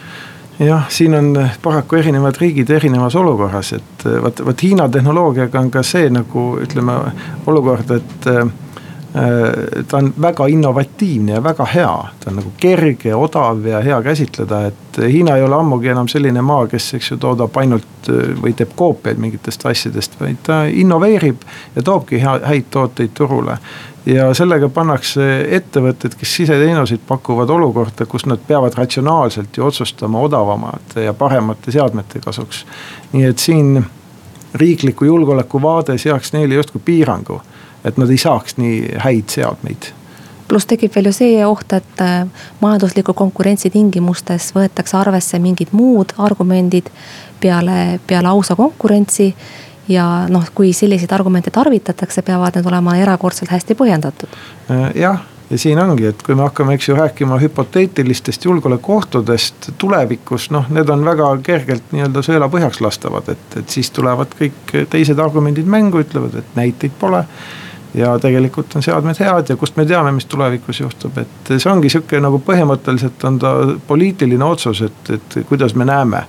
Jah, 0.62 0.84
siin 0.88 1.14
on 1.14 1.36
paraku 1.62 1.96
erinevad 1.96 2.36
riigid 2.40 2.70
erinevas 2.70 3.16
olukorras, 3.18 3.72
et 3.72 4.04
vot, 4.22 4.44
vot 4.46 4.62
Hiina 4.62 4.88
tehnoloogiaga 4.88 5.60
on 5.60 5.70
ka 5.70 5.82
see 5.82 6.10
nagu 6.12 6.44
ütleme 6.62 6.98
olukord, 7.46 7.90
et 7.96 8.12
Äh, 8.26 8.48
ta 9.88 9.96
on 9.96 10.14
väga 10.20 10.46
innovatiivne 10.46 11.32
ja 11.32 11.42
väga 11.44 11.64
hea, 11.64 12.08
ta 12.20 12.30
on 12.30 12.38
nagu 12.40 12.52
kerge, 12.56 13.12
odav 13.14 13.66
ja 13.66 13.82
hea 13.84 13.98
käsitleda, 14.02 14.60
et 14.70 15.00
Hiina 15.04 15.36
ei 15.36 15.44
ole 15.44 15.56
ammugi 15.56 15.90
enam 15.92 16.08
selline 16.08 16.40
maa, 16.42 16.64
kes, 16.66 16.94
eks 16.96 17.10
ju, 17.10 17.18
toodab 17.20 17.56
ainult 17.60 18.08
äh, 18.08 18.32
või 18.40 18.54
teeb 18.56 18.72
koopiaid 18.76 19.20
mingitest 19.20 19.66
asjadest, 19.68 20.16
vaid 20.20 20.40
ta 20.48 20.62
innoveerib 20.64 21.44
ja 21.76 21.84
toobki 21.84 22.22
hea, 22.24 22.38
häid 22.48 22.70
tooteid 22.72 23.12
turule. 23.14 23.58
ja 24.06 24.32
sellega 24.34 24.68
pannakse 24.68 25.26
ettevõtted, 25.60 26.16
kes 26.18 26.36
siseteenuseid 26.40 27.04
pakuvad 27.08 27.50
olukorda, 27.50 28.06
kus 28.06 28.24
nad 28.26 28.40
peavad 28.48 28.74
ratsionaalselt 28.74 29.56
ju 29.56 29.66
otsustama 29.66 30.20
odavamate 30.20 31.04
ja 31.04 31.12
paremate 31.12 31.72
seadmete 31.72 32.20
kasuks. 32.20 32.64
nii 33.12 33.28
et 33.28 33.38
siin 33.38 33.84
riikliku 34.54 35.04
julgeoleku 35.04 35.62
vaade 35.62 35.98
seaks 35.98 36.32
neile 36.32 36.54
justkui 36.54 36.80
piirangu 36.84 37.42
et 37.84 37.98
nad 37.98 38.10
ei 38.10 38.20
saaks 38.20 38.58
nii 38.60 39.00
häid 39.04 39.34
seadmeid 39.34 39.92
pluss 40.52 40.68
tekib 40.68 40.92
veel 40.92 41.08
ju 41.08 41.14
see 41.16 41.40
oht, 41.48 41.72
et 41.72 42.00
äh, 42.04 42.26
majandusliku 42.60 43.14
konkurentsi 43.16 43.70
tingimustes 43.72 44.50
võetakse 44.52 44.98
arvesse 45.00 45.40
mingid 45.40 45.72
muud 45.72 46.12
argumendid 46.20 46.90
peale, 47.40 47.98
peale 48.06 48.28
ausa 48.28 48.56
konkurentsi. 48.58 49.32
ja 49.88 50.26
noh, 50.30 50.44
kui 50.54 50.70
selliseid 50.72 51.10
argumente 51.12 51.50
tarvitatakse, 51.50 52.22
peavad 52.22 52.54
need 52.54 52.66
olema 52.70 52.94
erakordselt 53.00 53.50
hästi 53.50 53.74
põhjendatud. 53.74 54.36
Äh, 54.70 54.84
jah, 54.94 55.24
ja 55.50 55.58
siin 55.58 55.80
ongi, 55.82 56.06
et 56.12 56.22
kui 56.22 56.36
me 56.38 56.44
hakkame, 56.46 56.76
eks 56.76 56.88
ju, 56.88 56.94
rääkima 56.96 57.40
hüpoteetilistest 57.40 58.44
julgeolekuohtudest 58.44 59.72
tulevikus, 59.78 60.50
noh, 60.54 60.68
need 60.70 60.92
on 60.92 61.02
väga 61.04 61.32
kergelt 61.48 61.90
nii-öelda 61.96 62.22
sõela 62.28 62.48
põhjaks 62.52 62.80
lastavad, 62.84 63.28
et, 63.34 63.58
et 63.58 63.74
siis 63.74 63.90
tulevad 63.90 64.36
kõik 64.38 64.76
teised 64.92 65.18
argumendid 65.18 65.68
mängu, 65.68 66.04
ütlevad, 66.04 66.38
et 66.44 66.56
näiteid 66.60 66.94
pole 67.00 67.24
ja 67.94 68.18
tegelikult 68.18 68.76
on 68.76 68.82
seadmed 68.82 69.18
head 69.20 69.52
ja 69.52 69.56
kust 69.56 69.76
me 69.76 69.86
teame, 69.86 70.12
mis 70.12 70.26
tulevikus 70.26 70.80
juhtub, 70.80 71.18
et 71.18 71.52
see 71.52 71.70
ongi 71.70 71.90
sihuke 71.92 72.20
nagu 72.20 72.40
põhimõtteliselt 72.46 73.24
on 73.28 73.38
ta 73.42 73.52
poliitiline 73.86 74.44
otsus, 74.44 74.82
et, 74.86 75.10
et 75.18 75.38
kuidas 75.48 75.74
me 75.74 75.84
näeme 75.88 76.24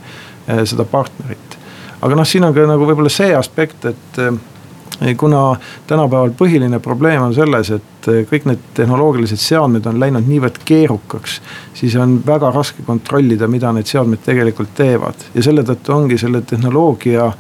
eh, 0.48 0.64
seda 0.70 0.86
partnerit. 0.86 1.58
aga 2.02 2.20
noh, 2.20 2.28
siin 2.28 2.44
on 2.44 2.56
ka 2.56 2.68
nagu 2.68 2.90
võib-olla 2.90 3.12
see 3.14 3.32
aspekt, 3.36 3.86
et 3.94 4.20
eh, 4.20 5.16
kuna 5.18 5.56
tänapäeval 5.88 6.36
põhiline 6.38 6.80
probleem 6.84 7.30
on 7.30 7.36
selles, 7.36 7.72
et 7.72 7.93
eh, 8.12 8.24
kõik 8.30 8.48
need 8.50 8.64
tehnoloogilised 8.78 9.40
seadmed 9.42 9.86
on 9.90 10.00
läinud 10.00 10.28
niivõrd 10.28 10.62
keerukaks. 10.66 11.42
siis 11.74 11.96
on 11.96 12.22
väga 12.26 12.52
raske 12.52 12.84
kontrollida, 12.86 13.48
mida 13.48 13.72
need 13.74 13.90
seadmed 13.90 14.24
tegelikult 14.26 14.76
teevad 14.76 15.28
ja 15.34 15.44
selle 15.44 15.64
tõttu 15.68 15.96
ongi 15.96 16.18
selle 16.18 16.42
tehnoloogia 16.42 17.32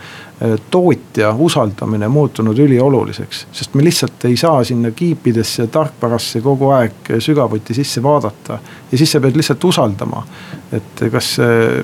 Äh, 0.43 0.60
tootja 0.72 1.36
usaldamine 1.38 2.08
muutunud 2.08 2.60
ülioluliseks. 2.60 3.48
sest 3.51 3.74
me 3.74 3.84
lihtsalt 3.84 4.25
ei 4.25 4.38
saa 4.38 4.63
sinna 4.63 4.91
kiipidesse, 4.91 5.67
tarkvarasse 5.67 6.41
kogu 6.41 6.70
aeg 6.70 7.12
sügavuti 7.20 7.74
sisse 7.74 8.03
vaadata. 8.03 8.60
ja 8.91 8.98
siis 8.98 9.12
sa 9.12 9.22
pead 9.22 9.36
lihtsalt 9.36 9.63
usaldama, 9.63 10.24
et 10.72 11.03
kas 11.12 11.38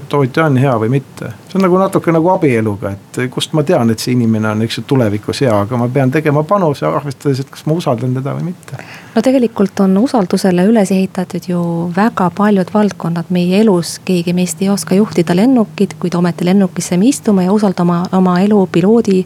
tootja 0.09 0.45
on 0.45 0.57
hea 0.57 0.74
või 0.79 0.89
mitte. 0.89 1.25
see 1.48 1.55
on 1.55 1.62
nagu 1.62 1.77
natuke 1.77 2.12
nagu 2.12 2.29
abieluga, 2.29 2.91
et 2.91 3.31
kust 3.31 3.53
ma 3.53 3.63
tean, 3.63 3.89
et 3.89 4.00
see 4.00 4.13
inimene 4.13 4.50
on, 4.50 4.62
eks 4.62 4.77
ju, 4.77 4.83
tulevikus 4.88 5.41
hea, 5.41 5.59
aga 5.62 5.77
ma 5.77 5.88
pean 5.88 6.12
tegema 6.12 6.43
panuse, 6.43 6.86
arvestades, 6.86 7.39
et 7.39 7.50
kas 7.50 7.65
ma 7.65 7.74
usaldan 7.74 8.13
teda 8.13 8.33
või 8.33 8.43
mitte. 8.51 8.68
No 9.15 9.21
tegelikult 9.21 9.79
on 9.79 9.97
usaldusele 9.97 10.65
üles 10.69 10.91
ehitatud 10.91 11.49
ju 11.49 11.61
väga 11.95 12.29
paljud 12.35 12.73
valdkonnad 12.73 13.33
meie 13.35 13.61
elus, 13.61 13.97
keegi 14.05 14.33
meist 14.33 14.61
ei 14.61 14.69
oska 14.69 14.95
juhtida 14.95 15.35
lennukit, 15.35 15.95
kuid 15.99 16.15
ometi 16.15 16.45
lennukisse 16.45 16.97
me 16.97 17.09
istume 17.09 17.45
ja 17.47 17.53
usaldame 17.53 18.03
oma 18.11 18.39
elu 18.39 18.67
piloodi, 18.71 19.25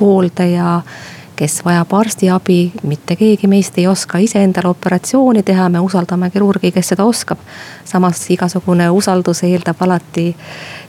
hooldaja, 0.00 0.80
kes 1.36 1.64
vajab 1.64 1.92
arstiabi, 1.96 2.58
mitte 2.86 3.16
keegi 3.16 3.48
meist 3.50 3.78
ei 3.78 3.86
oska 3.86 4.18
iseendale 4.22 4.68
operatsiooni 4.68 5.42
teha, 5.42 5.68
me 5.68 5.80
usaldame 5.82 6.30
kirurgi, 6.30 6.72
kes 6.72 6.92
seda 6.92 7.04
oskab. 7.04 7.38
samas 7.84 8.20
igasugune 8.30 8.90
usaldus 8.90 9.42
eeldab 9.42 9.80
alati 9.80 10.36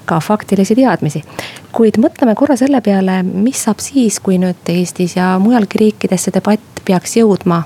ka 0.05 0.19
faktilisi 0.19 0.75
teadmisi. 0.75 1.23
kuid 1.71 1.97
mõtleme 1.97 2.35
korra 2.35 2.55
selle 2.57 2.81
peale, 2.81 3.23
mis 3.23 3.63
saab 3.63 3.79
siis, 3.79 4.19
kui 4.19 4.38
nüüd 4.38 4.69
Eestis 4.69 5.15
ja 5.15 5.39
mujalgi 5.39 5.79
riikides 5.79 6.23
see 6.23 6.33
debatt 6.33 6.83
peaks 6.85 7.17
jõudma 7.17 7.63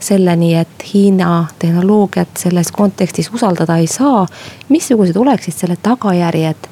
selleni, 0.00 0.54
et 0.54 0.84
Hiina 0.94 1.46
tehnoloogiat 1.58 2.28
selles 2.36 2.72
kontekstis 2.72 3.30
usaldada 3.34 3.76
ei 3.76 3.86
saa. 3.86 4.26
missugused 4.68 5.16
oleksid 5.16 5.54
selle 5.54 5.76
tagajärjed 5.82 6.68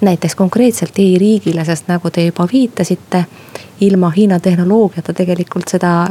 näiteks 0.00 0.34
konkreetselt 0.34 0.98
e-riigile, 0.98 1.64
sest 1.64 1.88
nagu 1.88 2.10
te 2.10 2.24
juba 2.26 2.48
viitasite, 2.52 3.24
ilma 3.80 4.10
Hiina 4.10 4.40
tehnoloogiata 4.40 5.14
tegelikult 5.14 5.68
seda, 5.68 6.08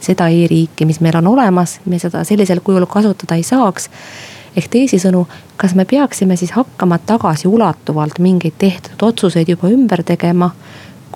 seda 0.00 0.28
e-riiki, 0.28 0.86
mis 0.86 1.00
meil 1.00 1.16
on 1.18 1.26
olemas, 1.26 1.80
me 1.84 1.98
seda 1.98 2.24
sellisel 2.24 2.60
kujul 2.60 2.86
kasutada 2.86 3.34
ei 3.34 3.42
saaks. 3.42 3.90
ehk 4.56 4.68
teisisõnu, 4.70 5.26
kas 5.56 5.74
me 5.74 5.84
peaksime 5.84 6.36
siis 6.36 6.50
hakkama 6.50 6.98
tagasiulatuvalt 6.98 8.18
mingeid 8.18 8.56
tehtud 8.58 9.02
otsuseid 9.02 9.48
juba 9.48 9.68
ümber 9.68 10.02
tegema 10.02 10.50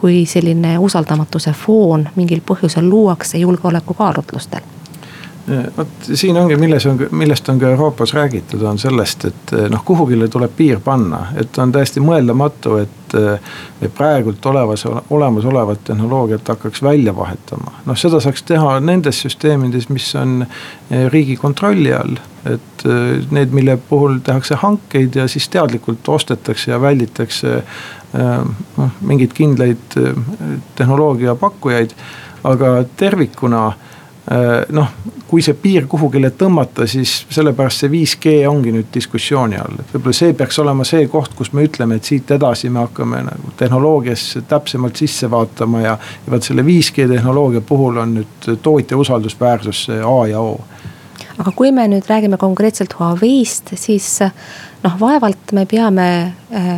kui 0.03 0.27
selline 0.27 0.79
usaldamatuse 0.83 1.53
foon 1.53 2.09
mingil 2.17 2.41
põhjusel 2.49 2.89
luuakse 2.91 3.39
julgeolekukaalutlustel 3.39 4.65
vot 5.77 5.89
siin 6.15 6.37
ongi, 6.39 6.57
milles 6.57 6.87
on, 6.87 7.01
millest 7.19 7.49
on 7.49 7.59
ka 7.59 7.71
Euroopas 7.73 8.15
räägitud, 8.15 8.63
on 8.63 8.79
sellest, 8.79 9.25
et 9.25 9.55
noh, 9.71 9.83
kuhugile 9.85 10.29
tuleb 10.31 10.53
piir 10.57 10.81
panna, 10.85 11.27
et 11.39 11.59
on 11.59 11.73
täiesti 11.75 12.03
mõeldamatu, 12.03 12.79
et. 12.83 12.99
et 13.13 13.93
praegult 13.93 14.47
olevas, 14.49 14.87
olemasolevat 15.11 15.83
tehnoloogiat 15.85 16.49
hakkaks 16.49 16.81
välja 16.83 17.13
vahetama, 17.17 17.75
noh 17.85 17.99
seda 17.99 18.23
saaks 18.25 18.41
teha 18.49 18.79
nendes 18.81 19.19
süsteemides, 19.21 19.91
mis 19.93 20.07
on 20.17 20.47
eh, 20.47 21.11
riigi 21.13 21.37
kontrolli 21.37 21.93
all. 21.93 22.17
et 22.49 22.87
eh, 22.89 23.21
need, 23.31 23.53
mille 23.53 23.77
puhul 23.77 24.17
tehakse 24.25 24.57
hankeid 24.63 25.21
ja 25.21 25.29
siis 25.29 25.49
teadlikult 25.53 26.09
ostetakse 26.09 26.71
ja 26.71 26.81
välditakse 26.81 27.55
eh, 27.59 28.57
noh, 28.79 28.97
mingeid 29.01 29.37
kindlaid 29.37 30.01
tehnoloogia 30.79 31.35
pakkujaid, 31.35 31.93
aga 32.49 32.75
tervikuna 32.97 33.73
noh, 34.73 34.91
kui 35.27 35.43
see 35.43 35.57
piir 35.59 35.89
kuhugile 35.91 36.31
tõmmata, 36.39 36.87
siis 36.87 37.25
sellepärast 37.33 37.83
see 37.83 37.91
5G 37.91 38.35
ongi 38.47 38.71
nüüd 38.71 38.91
diskussiooni 38.95 39.59
all, 39.59 39.81
et 39.83 39.95
võib-olla 39.97 40.15
see 40.15 40.37
peaks 40.39 40.61
olema 40.63 40.87
see 40.87 41.09
koht, 41.11 41.35
kus 41.35 41.51
me 41.57 41.65
ütleme, 41.67 41.99
et 41.99 42.07
siit 42.07 42.31
edasi 42.37 42.71
me 42.71 42.85
hakkame 42.85 43.25
nagu 43.27 43.55
tehnoloogiasse 43.59 44.45
täpsemalt 44.49 45.01
sisse 45.03 45.31
vaatama 45.31 45.83
ja. 45.83 45.97
ja 45.99 46.35
vot 46.37 46.47
selle 46.47 46.63
5G 46.63 47.09
tehnoloogia 47.11 47.65
puhul 47.67 47.99
on 48.05 48.15
nüüd 48.21 48.51
tootja 48.63 49.01
usaldusväärsus 49.01 49.87
see 49.89 49.99
A 50.07 50.19
ja 50.31 50.41
O 50.41 50.61
aga 51.39 51.53
kui 51.57 51.73
me 51.75 51.89
nüüd 51.91 52.07
räägime 52.07 52.39
konkreetselt 52.39 52.95
Huawei'st, 52.99 53.75
siis 53.81 54.21
noh, 54.23 54.95
vaevalt 55.01 55.55
me 55.57 55.65
peame 55.67 56.07
äh, 56.55 56.71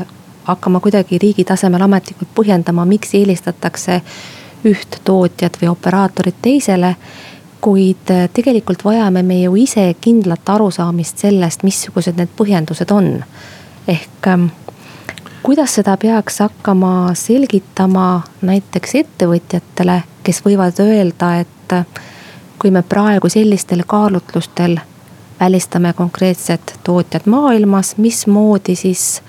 hakkama 0.44 0.80
kuidagi 0.80 1.18
riigi 1.20 1.44
tasemel 1.44 1.84
ametlikult 1.84 2.30
põhjendama, 2.36 2.86
miks 2.88 3.14
eelistatakse 3.18 4.00
üht 4.64 5.00
tootjat 5.04 5.58
või 5.60 5.70
operaatorit 5.72 6.40
teisele 6.42 6.94
kuid 7.64 8.10
äh, 8.10 8.28
tegelikult 8.32 8.84
vajame 8.84 9.22
me 9.22 9.38
ju 9.40 9.54
ise 9.56 9.86
kindlat 10.00 10.48
arusaamist 10.52 11.22
sellest, 11.24 11.62
missugused 11.64 12.18
need 12.20 12.32
põhjendused 12.36 12.92
on. 12.92 13.24
ehk 13.88 14.26
ähm, 14.28 14.50
kuidas 15.42 15.74
seda 15.78 15.96
peaks 15.96 16.42
hakkama 16.44 17.14
selgitama 17.16 18.22
näiteks 18.42 18.94
ettevõtjatele, 19.00 20.02
kes 20.24 20.42
võivad 20.44 20.80
öelda, 20.84 21.30
et 21.40 21.72
äh, 21.72 21.86
kui 22.58 22.70
me 22.70 22.82
praegu 22.82 23.28
sellistel 23.32 23.84
kaalutlustel 23.86 24.76
välistame 25.40 25.92
konkreetsed 25.92 26.76
tootjad 26.84 27.24
maailmas, 27.26 27.94
mismoodi 27.96 28.76
siis 28.76 29.22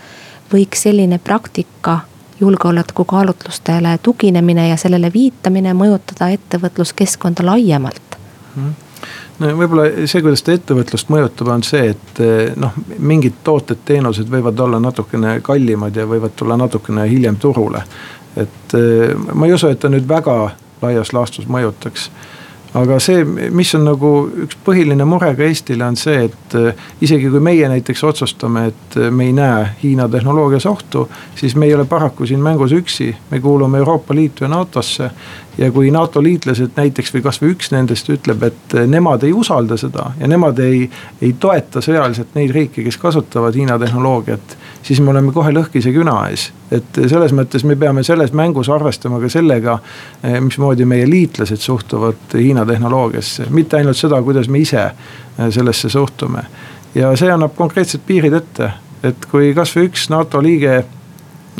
võiks 0.54 0.84
selline 0.88 1.20
praktika 1.24 2.00
julgeolekukaalutlustele 2.39 3.98
tuginemine 4.04 4.67
ja 4.69 4.78
sellele 4.78 5.13
viitamine 5.13 5.74
mõjutada 5.74 6.30
ettevõtluskeskkonda 6.36 7.48
laiemalt? 7.48 8.14
Mhm. 8.56 8.74
no 9.39 9.52
võib-olla 9.60 10.08
see, 10.08 10.22
kuidas 10.24 10.44
ta 10.44 10.54
ettevõtlust 10.56 11.10
mõjutab, 11.12 11.50
on 11.52 11.63
see, 11.68 11.89
et 11.91 12.22
eh, 12.24 12.54
noh, 12.56 12.76
mingid 13.00 13.41
tooted, 13.44 13.84
teenused 13.86 14.30
võivad 14.32 14.60
olla 14.63 14.80
natukene 14.80 15.39
kallimad 15.44 15.96
ja 15.96 16.08
võivad 16.08 16.36
tulla 16.36 16.58
natukene 16.58 17.10
hiljem 17.10 17.36
turule. 17.36 17.84
et 18.36 18.74
eh, 18.74 19.12
ma 19.34 19.46
ei 19.46 19.54
usu, 19.54 19.68
et 19.68 19.80
ta 19.80 19.91
nüüd 19.91 20.08
väga 20.08 20.56
laias 20.82 21.13
laastus 21.13 21.48
mõjutaks 21.48 22.10
aga 22.76 22.98
see, 23.00 23.24
mis 23.56 23.72
on 23.78 23.86
nagu 23.88 24.12
üks 24.46 24.58
põhiline 24.65 25.06
mure 25.08 25.32
ka 25.38 25.46
Eestile, 25.48 25.86
on 25.88 25.98
see, 26.00 26.26
et 26.28 26.56
eh, 26.60 26.84
isegi 27.06 27.30
kui 27.32 27.41
meie 27.44 27.70
näiteks 27.72 28.04
otsustame, 28.08 28.68
et 28.72 28.98
me 29.12 29.30
ei 29.30 29.36
näe 29.36 29.70
Hiina 29.84 30.08
tehnoloogias 30.12 30.68
ohtu, 30.70 31.06
siis 31.39 31.56
me 31.56 31.70
ei 31.70 31.76
ole 31.76 31.86
paraku 31.89 32.28
siin 32.28 32.44
mängus 32.44 32.76
üksi, 32.76 33.13
me 33.32 33.39
kuulume 33.44 33.80
Euroopa 33.80 34.15
Liitu 34.15 34.44
ja 34.46 34.52
NATO-sse 34.52 35.10
ja 35.58 35.72
kui 35.72 35.91
NATO 35.91 36.24
liitlased 36.24 36.76
näiteks 36.76 37.13
või 37.13 37.24
kasvõi 37.26 37.52
üks 37.54 37.72
nendest 37.72 38.10
ütleb, 38.12 38.44
et 38.44 38.76
nemad 38.91 39.24
ei 39.24 39.34
usalda 39.34 39.78
seda 39.80 40.10
ja 40.20 40.28
nemad 40.28 40.60
ei, 40.63 40.86
ei 41.22 41.34
toeta 41.39 41.82
sõjaliselt 41.84 42.36
neid 42.36 42.52
riike, 42.56 42.84
kes 42.84 42.98
kasutavad 43.02 43.56
Hiina 43.56 43.80
tehnoloogiat. 43.80 44.58
siis 44.84 45.02
me 45.02 45.10
oleme 45.10 45.32
kohe 45.32 45.52
lõhkise 45.52 45.94
küna 45.94 46.18
ees, 46.30 46.52
et 46.72 47.02
selles 47.08 47.34
mõttes 47.34 47.63
me 47.65 47.76
peame 47.76 48.04
selles 48.04 48.34
mängus 48.34 48.70
arvestama 48.70 49.20
ka 49.20 49.30
sellega, 49.30 49.80
eh, 50.24 50.39
mismoodi 50.41 50.86
meie 50.86 51.10
liitlased 51.10 51.62
suhtuvad 51.62 52.36
Hiina 52.36 52.65
tehnoloogiasse, 52.65 53.50
mitte 53.50 53.78
ainult 53.78 53.98
seda, 53.98 54.22
kuidas 54.22 54.50
me 54.50 54.60
ise 54.60 54.84
eh, 54.84 55.50
sellesse 55.50 55.89
suhtume. 55.89 56.44
ja 56.96 57.15
see 57.15 57.32
annab 57.32 57.56
konkreetsed 57.56 58.02
piirid 58.06 58.34
ette, 58.34 58.72
et 59.04 59.26
kui 59.32 59.54
kasvõi 59.54 59.89
üks 59.89 60.10
NATO 60.10 60.41
liige 60.44 60.84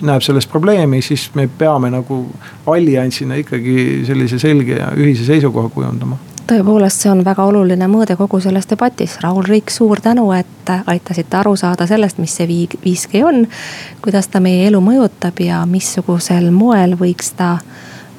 näeb 0.02 0.22
selles 0.22 0.48
probleemi, 0.48 1.02
siis 1.02 1.30
me 1.36 1.48
peame 1.48 1.92
nagu 1.94 2.26
alliansina 2.68 3.36
ikkagi 3.40 4.04
sellise 4.08 4.40
selge 4.40 4.80
ja 4.80 4.92
ühise 4.98 5.28
seisukoha 5.28 5.70
kujundama 5.70 6.18
tõepoolest, 6.46 7.02
see 7.02 7.10
on 7.10 7.24
väga 7.26 7.46
oluline 7.50 7.88
mõõde 7.90 8.14
kogu 8.20 8.40
selles 8.42 8.68
debatis. 8.70 9.18
Raul 9.24 9.44
Riik, 9.48 9.72
suur 9.74 9.98
tänu, 10.02 10.28
et 10.38 10.70
aitasite 10.86 11.40
aru 11.40 11.56
saada 11.58 11.88
sellest, 11.90 12.20
mis 12.22 12.36
see 12.38 12.46
5G 12.86 13.24
on. 13.26 13.48
kuidas 14.02 14.28
ta 14.28 14.40
meie 14.40 14.68
elu 14.68 14.82
mõjutab 14.82 15.42
ja 15.42 15.64
missugusel 15.66 16.52
moel 16.52 16.94
võiks 17.00 17.34
ta 17.38 17.58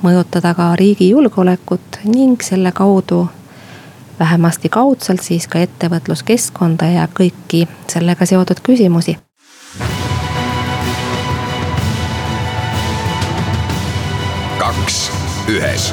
mõjutada 0.03 0.55
ka 0.55 0.75
riigi 0.77 1.11
julgeolekut 1.11 2.01
ning 2.05 2.43
selle 2.43 2.73
kaudu 2.73 3.29
vähemasti 4.19 4.69
kaudselt 4.69 5.23
siis 5.23 5.47
ka 5.47 5.59
ettevõtluskeskkonda 5.59 6.91
ja 6.97 7.09
kõiki 7.21 7.67
sellega 7.89 8.27
seotud 8.27 8.61
küsimusi 8.63 9.17
kaks 14.87 15.11
ühes 15.51 15.85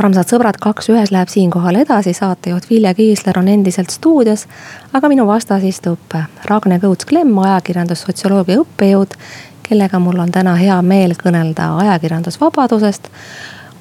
armsad 0.00 0.30
sõbrad, 0.30 0.56
kaks 0.56 0.88
ühes 0.88 1.10
läheb 1.12 1.28
siinkohal 1.28 1.76
edasi, 1.82 2.14
saatejuht 2.16 2.70
Vilja 2.70 2.94
Kiisler 2.96 3.36
on 3.38 3.50
endiselt 3.52 3.92
stuudios. 3.92 4.46
aga 4.92 5.10
minu 5.12 5.26
vastas 5.26 5.66
istub 5.68 6.16
Ragne 6.48 6.78
Kõuts-Klemm, 6.80 7.36
ajakirjandussotsioloogia 7.44 8.62
õppejõud, 8.64 9.12
kellega 9.68 10.00
mul 10.00 10.24
on 10.24 10.32
täna 10.32 10.56
hea 10.56 10.80
meel 10.82 11.12
kõnelda 11.20 11.68
ajakirjandusvabadusest, 11.84 13.12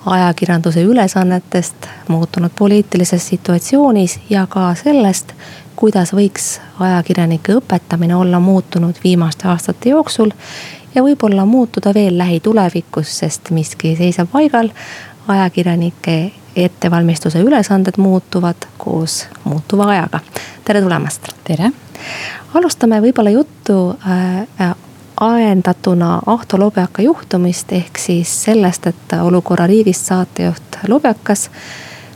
ajakirjanduse 0.05 0.83
ülesannetest 0.83 1.87
muutunud 2.11 2.51
poliitilises 2.59 3.31
situatsioonis 3.31 4.19
ja 4.29 4.43
ka 4.49 4.73
sellest, 4.83 5.31
kuidas 5.79 6.11
võiks 6.11 6.57
ajakirjanike 6.79 7.61
õpetamine 7.63 8.15
olla 8.15 8.43
muutunud 8.43 8.99
viimaste 9.03 9.47
aastate 9.47 9.95
jooksul 9.95 10.35
ja 10.95 11.03
võib-olla 11.03 11.45
muutuda 11.45 11.93
veel 11.93 12.17
lähitulevikus, 12.17 13.17
sest 13.19 13.49
miski 13.49 13.93
ei 13.93 13.95
seisa 13.95 14.25
paigal. 14.25 14.69
ajakirjanike 15.27 16.32
ettevalmistuse 16.56 17.39
ülesanded 17.39 17.93
muutuvad 17.97 18.67
koos 18.77 19.27
muutuva 19.43 19.86
ajaga. 19.89 20.19
tere 20.65 20.82
tulemast. 20.82 21.27
tere. 21.43 21.71
alustame 22.53 23.01
võib-olla 23.01 23.29
juttu 23.29 23.95
äh, 24.08 24.75
ajendatuna 25.19 26.21
Ahto 26.25 26.60
Lobjaka 26.60 27.01
juhtumist, 27.01 27.71
ehk 27.71 27.97
siis 27.97 28.43
sellest, 28.43 28.88
et 28.88 29.13
olukorra 29.21 29.67
riigist 29.67 30.06
saatejuht 30.06 30.77
Lobjakas 30.88 31.49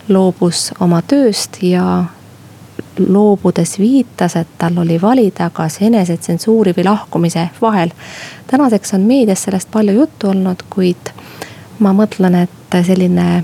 loobus 0.10 0.72
oma 0.80 1.02
tööst 1.02 1.62
ja 1.62 2.04
loobudes 3.00 3.80
viitas, 3.80 4.36
et 4.36 4.48
tal 4.58 4.78
oli 4.78 5.02
valida, 5.02 5.50
kas 5.54 5.80
enesetsensuuri 5.82 6.74
või 6.78 6.86
lahkumise 6.86 7.50
vahel. 7.62 7.92
tänaseks 8.48 8.94
on 8.94 9.02
meedias 9.02 9.44
sellest 9.44 9.72
palju 9.72 9.94
juttu 9.94 10.30
olnud, 10.30 10.64
kuid 10.70 11.12
ma 11.80 11.94
mõtlen, 11.94 12.36
et 12.44 12.82
selline 12.86 13.44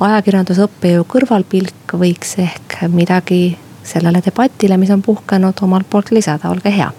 ajakirjandusõppejõu 0.00 1.04
kõrvalpilk 1.08 1.94
võiks 1.98 2.38
ehk 2.42 2.82
midagi 2.88 3.58
sellele 3.84 4.22
debatile, 4.24 4.76
mis 4.76 4.90
on 4.90 5.02
puhkenud, 5.02 5.58
omalt 5.62 5.90
poolt 5.90 6.10
lisada, 6.10 6.50
olge 6.50 6.72
hea! 6.74 6.90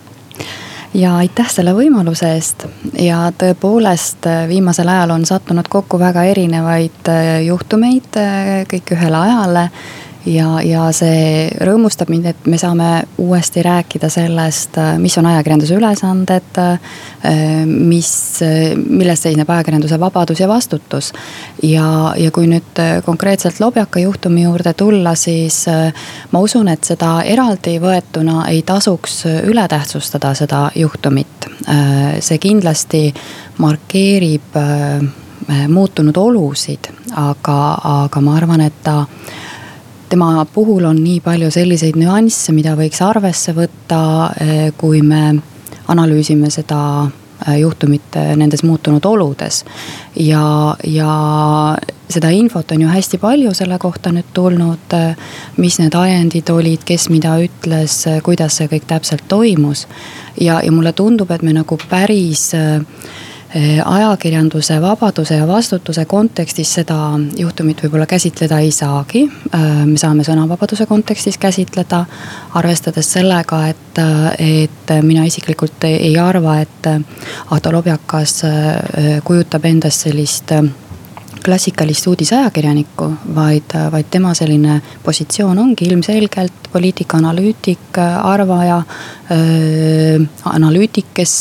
Ja 0.93 1.15
aitäh 1.17 1.49
selle 1.49 1.73
võimaluse 1.73 2.29
eest! 2.35 2.67
Ja 3.01 3.31
tõepoolest 3.37 4.27
viimasel 4.47 4.91
ajal 4.93 5.15
on 5.15 5.25
sattunud 5.25 5.67
kokku 5.69 5.97
väga 5.99 6.23
erinevaid 6.29 7.09
juhtumeid 7.47 8.19
kõik 8.69 8.93
ühele 8.93 9.17
ajale 9.17 9.67
ja, 10.25 10.47
ja 10.63 10.85
see 10.95 11.49
rõõmustab 11.63 12.11
mind, 12.11 12.27
et 12.31 12.47
me 12.49 12.57
saame 12.59 12.89
uuesti 13.21 13.63
rääkida 13.65 14.09
sellest, 14.11 14.77
mis 15.01 15.17
on 15.19 15.27
ajakirjanduse 15.31 15.75
ülesanded. 15.75 16.59
mis, 17.65 18.11
milles 18.75 19.21
seisneb 19.23 19.49
ajakirjanduse 19.49 19.99
vabadus 19.99 20.39
ja 20.39 20.47
vastutus. 20.47 21.13
ja, 21.63 22.13
ja 22.17 22.31
kui 22.31 22.47
nüüd 22.47 22.81
konkreetselt 23.05 23.59
Lobjaka 23.59 23.99
juhtumi 23.99 24.43
juurde 24.43 24.73
tulla, 24.73 25.15
siis 25.15 25.65
ma 26.31 26.39
usun, 26.39 26.67
et 26.67 26.83
seda 26.83 27.21
eraldi 27.23 27.79
võetuna 27.79 28.47
ei 28.49 28.61
tasuks 28.61 29.25
ületähtsustada 29.25 30.33
seda 30.33 30.69
juhtumit. 30.75 31.49
see 32.19 32.37
kindlasti 32.37 33.13
markeerib 33.57 34.55
muutunud 35.67 36.17
olusid, 36.17 36.87
aga, 37.15 37.77
aga 37.83 38.21
ma 38.21 38.35
arvan, 38.37 38.61
et 38.61 38.83
ta 38.83 39.05
tema 40.13 40.45
puhul 40.53 40.85
on 40.85 40.99
nii 41.03 41.19
palju 41.25 41.49
selliseid 41.51 41.97
nüansse, 41.97 42.53
mida 42.53 42.75
võiks 42.77 43.01
arvesse 43.01 43.55
võtta, 43.57 44.01
eh, 44.37 44.67
kui 44.77 45.01
me 45.01 45.39
analüüsime 45.89 46.51
seda 46.53 46.81
eh, 47.47 47.55
juhtumit 47.63 48.17
eh, 48.21 48.35
nendes 48.37 48.61
muutunud 48.63 49.05
oludes. 49.09 49.63
ja, 50.15 50.75
ja 50.85 51.15
seda 52.13 52.29
infot 52.29 52.71
on 52.71 52.85
ju 52.85 52.93
hästi 52.93 53.17
palju 53.17 53.55
selle 53.57 53.79
kohta 53.81 54.13
nüüd 54.13 54.29
tulnud. 54.33 54.97
mis 55.57 55.79
need 55.79 55.95
ajendid 55.95 56.49
olid, 56.49 56.85
kes 56.85 57.09
mida 57.09 57.33
ütles, 57.41 58.03
kuidas 58.23 58.61
see 58.61 58.69
kõik 58.69 58.85
täpselt 58.87 59.25
toimus. 59.27 59.87
ja, 60.39 60.61
ja 60.61 60.71
mulle 60.71 60.93
tundub, 60.93 61.31
et 61.31 61.41
me 61.41 61.57
nagu 61.57 61.77
päris 61.89 62.51
Eh, 62.53 62.81
ajakirjanduse 63.85 64.81
vabaduse 64.81 65.35
ja 65.35 65.47
vastutuse 65.47 66.05
kontekstis 66.05 66.73
seda 66.79 66.97
juhtumit 67.37 67.83
võib-olla 67.83 68.07
käsitleda 68.09 68.59
ei 68.59 68.71
saagi. 68.71 69.23
Eh, 69.29 69.65
me 69.85 69.97
saame 69.97 70.25
sõnavabaduse 70.25 70.87
kontekstis 70.89 71.37
käsitleda, 71.37 72.05
arvestades 72.59 73.11
sellega, 73.13 73.67
et, 73.73 74.01
et 74.41 74.95
mina 75.05 75.25
isiklikult 75.29 75.85
ei 75.89 76.15
arva, 76.17 76.59
et 76.61 76.89
Ahto 77.51 77.71
Lobjakas 77.71 78.39
eh, 78.47 79.19
kujutab 79.23 79.65
endast 79.69 80.07
sellist 80.07 80.55
klassikalist 81.43 82.07
uudisajakirjanikku, 82.07 83.11
vaid, 83.35 83.75
vaid 83.91 84.05
tema 84.11 84.33
selline 84.33 84.81
positsioon 85.03 85.59
ongi 85.59 85.85
ilmselgelt 85.85 86.69
poliitikaanalüütik, 86.73 87.97
arvaja. 88.23 88.81
analüütik, 90.45 91.07
kes 91.13 91.33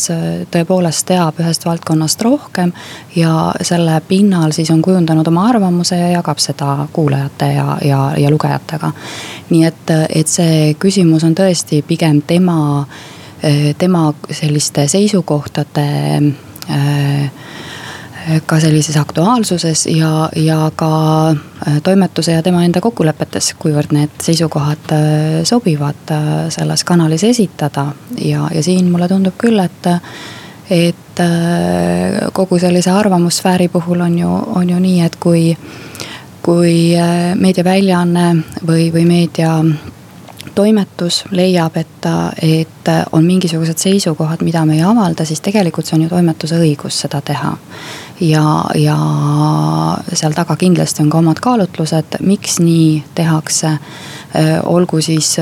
tõepoolest 0.55 1.05
teab 1.09 1.41
ühest 1.43 1.65
valdkonnast 1.67 2.23
rohkem 2.25 2.73
ja 3.17 3.53
selle 3.61 3.99
pinnal 4.09 4.55
siis 4.57 4.71
on 4.73 4.81
kujundanud 4.83 5.29
oma 5.29 5.49
arvamuse 5.51 5.99
ja 5.99 6.09
jagab 6.15 6.41
seda 6.41 6.87
kuulajate 6.93 7.51
ja, 7.53 7.67
ja, 7.85 8.01
ja 8.17 8.31
lugejatega. 8.31 8.93
nii 9.51 9.65
et, 9.69 9.93
et 10.09 10.29
see 10.29 10.75
küsimus 10.81 11.27
on 11.27 11.35
tõesti 11.37 11.83
pigem 11.87 12.23
tema, 12.27 12.87
tema 13.79 14.07
selliste 14.31 14.87
seisukohtade 14.89 15.89
äh, 16.71 17.29
ka 18.47 18.61
sellises 18.61 18.97
aktuaalsuses 18.97 19.87
ja, 19.87 20.29
ja 20.37 20.71
ka 20.77 21.31
äh, 21.31 21.81
toimetuse 21.83 22.33
ja 22.33 22.43
tema 22.43 22.65
enda 22.65 22.81
kokkulepetes, 22.81 23.53
kuivõrd 23.59 23.95
need 23.97 24.15
seisukohad 24.23 24.95
äh, 24.95 25.41
sobivad 25.49 26.15
selles 26.55 26.85
kanalis 26.85 27.25
esitada. 27.25 27.87
ja, 28.19 28.49
ja 28.55 28.63
siin 28.63 28.91
mulle 28.91 29.09
tundub 29.09 29.35
küll, 29.39 29.59
et, 29.59 29.89
et 30.71 31.23
kogu 32.33 32.59
sellise 32.59 32.91
arvamussfääri 32.91 33.69
puhul 33.69 34.01
on 34.01 34.19
ju, 34.19 34.29
on 34.55 34.71
ju 34.71 34.79
nii, 34.79 35.01
et 35.05 35.17
kui, 35.21 35.57
kui 36.43 36.77
meediaväljaanne 37.37 38.29
või, 38.67 38.87
või 38.95 39.05
meedia 39.07 39.59
toimetus 40.55 41.25
leiab, 41.31 41.77
et, 41.77 42.09
et 42.43 42.91
on 43.13 43.25
mingisugused 43.25 43.79
seisukohad, 43.79 44.43
mida 44.45 44.65
me 44.69 44.77
ei 44.77 44.83
avalda, 44.83 45.25
siis 45.25 45.41
tegelikult 45.41 45.89
see 45.89 45.99
on 45.99 46.07
ju 46.07 46.13
toimetuse 46.13 46.59
õigus 46.61 47.03
seda 47.05 47.21
teha 47.25 47.55
ja, 48.21 48.65
ja 48.75 48.97
seal 50.13 50.35
taga 50.37 50.57
kindlasti 50.57 51.03
on 51.05 51.11
ka 51.11 51.21
omad 51.23 51.41
kaalutlused, 51.43 52.19
miks 52.21 52.61
nii 52.63 53.03
tehakse. 53.15 53.79
olgu 54.65 55.01
siis 55.05 55.35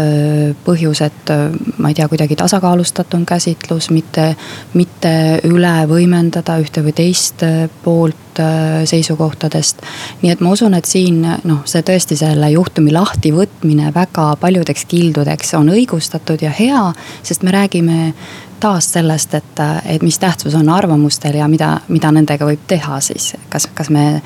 põhjused, 0.64 1.30
ma 1.78 1.92
ei 1.92 1.94
tea, 1.94 2.09
kuidagi 2.11 2.35
tasakaalustatum 2.37 3.22
käsitlus, 3.26 3.87
mitte, 3.94 4.33
mitte 4.74 5.12
üle 5.46 5.74
võimendada 5.87 6.56
ühte 6.59 6.83
või 6.83 6.96
teist 6.98 7.44
poolt 7.85 8.42
seisukohtadest. 8.90 9.83
nii 10.22 10.33
et 10.33 10.42
ma 10.42 10.50
usun, 10.50 10.74
et 10.74 10.90
siin 10.90 11.22
noh, 11.22 11.62
see 11.70 11.87
tõesti 11.87 12.18
selle 12.18 12.50
juhtumi 12.50 12.90
lahtivõtmine 12.92 13.94
väga 13.94 14.35
paljudeks 14.40 14.85
kildudeks 14.90 15.54
on 15.54 15.70
õigustatud 15.70 16.42
ja 16.42 16.50
hea, 16.50 16.85
sest 17.22 17.46
me 17.46 17.54
räägime 17.54 18.12
taas 18.61 18.92
sellest, 18.92 19.35
et, 19.35 19.62
et 19.85 20.03
mis 20.03 20.18
tähtsus 20.18 20.55
on 20.55 20.68
arvamustel 20.68 21.38
ja 21.40 21.49
mida, 21.49 21.79
mida 21.88 22.12
nendega 22.12 22.46
võib 22.46 22.66
teha 22.68 23.01
siis. 23.01 23.35
kas, 23.49 23.68
kas 23.75 23.90
me 23.90 24.23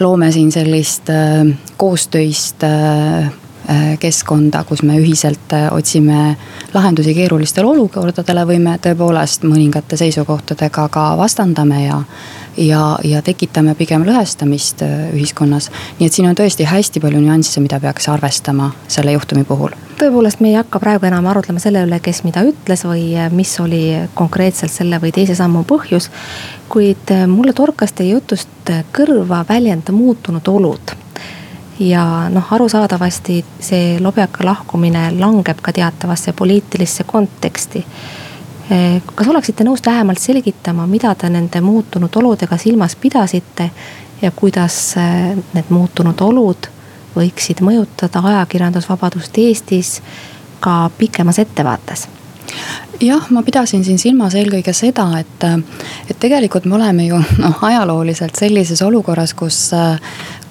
loome 0.00 0.32
siin 0.32 0.52
sellist 0.52 1.10
äh, 1.10 1.46
koostöist 1.76 2.64
äh, 2.64 3.32
keskkonda, 4.00 4.62
kus 4.64 4.80
me 4.82 4.94
ühiselt 4.96 5.52
otsime 5.76 6.36
lahendusi 6.72 7.12
keerulistele 7.14 7.68
olukordadele 7.68 8.46
või 8.48 8.62
me 8.64 8.78
tõepoolest 8.80 9.44
mõningate 9.44 9.98
seisukohtadega 10.00 10.86
ka 10.88 11.04
vastandame 11.20 11.82
ja 11.84 11.98
ja, 12.58 12.98
ja 13.04 13.22
tekitame 13.22 13.74
pigem 13.78 14.04
lõhestamist 14.06 14.82
äh, 14.82 15.08
ühiskonnas. 15.14 15.70
nii 15.98 16.06
et 16.08 16.14
siin 16.14 16.28
on 16.28 16.36
tõesti 16.38 16.66
hästi 16.66 17.00
palju 17.00 17.20
nüansse, 17.22 17.60
mida 17.62 17.80
peaks 17.80 18.08
arvestama 18.10 18.72
selle 18.88 19.14
juhtumi 19.14 19.44
puhul. 19.48 19.74
tõepoolest, 20.00 20.40
me 20.40 20.52
ei 20.52 20.58
hakka 20.58 20.80
praegu 20.82 21.06
enam 21.06 21.26
arutlema 21.30 21.62
selle 21.62 21.84
üle, 21.86 22.00
kes 22.02 22.24
mida 22.26 22.42
ütles 22.46 22.84
või 22.88 23.10
äh, 23.16 23.30
mis 23.32 23.54
oli 23.60 23.82
konkreetselt 24.14 24.74
selle 24.74 25.00
või 25.02 25.12
teise 25.14 25.38
sammu 25.38 25.64
põhjus. 25.68 26.10
kuid 26.68 27.14
äh, 27.14 27.26
mulle 27.26 27.52
torkas 27.52 27.92
teie 27.92 28.12
jutust 28.16 28.72
kõrva 28.92 29.44
väljend 29.48 29.92
muutunud 29.94 30.48
olud 30.48 30.96
ja 31.80 32.04
noh, 32.30 32.52
arusaadavasti 32.52 33.44
see 33.60 33.98
Lobjaka 34.00 34.44
lahkumine 34.44 35.10
langeb 35.18 35.60
ka 35.62 35.72
teatavasse 35.72 36.32
poliitilisse 36.32 37.04
konteksti 37.04 37.84
Eh, 38.70 39.02
kas 39.16 39.28
oleksite 39.32 39.64
nõus 39.64 39.80
lähemalt 39.86 40.20
selgitama, 40.20 40.84
mida 40.86 41.14
te 41.16 41.30
nende 41.32 41.60
muutunud 41.64 42.12
oludega 42.20 42.58
silmas 42.60 42.98
pidasite 43.00 43.70
ja 44.20 44.30
kuidas 44.36 44.76
eh, 45.00 45.30
need 45.54 45.70
muutunud 45.72 46.20
olud 46.20 46.68
võiksid 47.14 47.62
mõjutada 47.64 48.20
ajakirjandusvabadust 48.32 49.40
Eestis 49.40 49.94
ka 50.60 50.90
pikemas 50.98 51.40
ettevaates? 51.40 52.08
jah, 53.00 53.24
ma 53.30 53.40
pidasin 53.42 53.84
siin 53.84 53.98
silmas 53.98 54.36
eelkõige 54.36 54.72
seda, 54.76 55.06
et, 55.16 55.48
et 56.10 56.20
tegelikult 56.20 56.68
me 56.68 56.76
oleme 56.76 57.08
ju 57.08 57.22
noh, 57.40 57.64
ajalooliselt 57.70 58.36
sellises 58.36 58.82
olukorras, 58.84 59.32
kus 59.32 59.70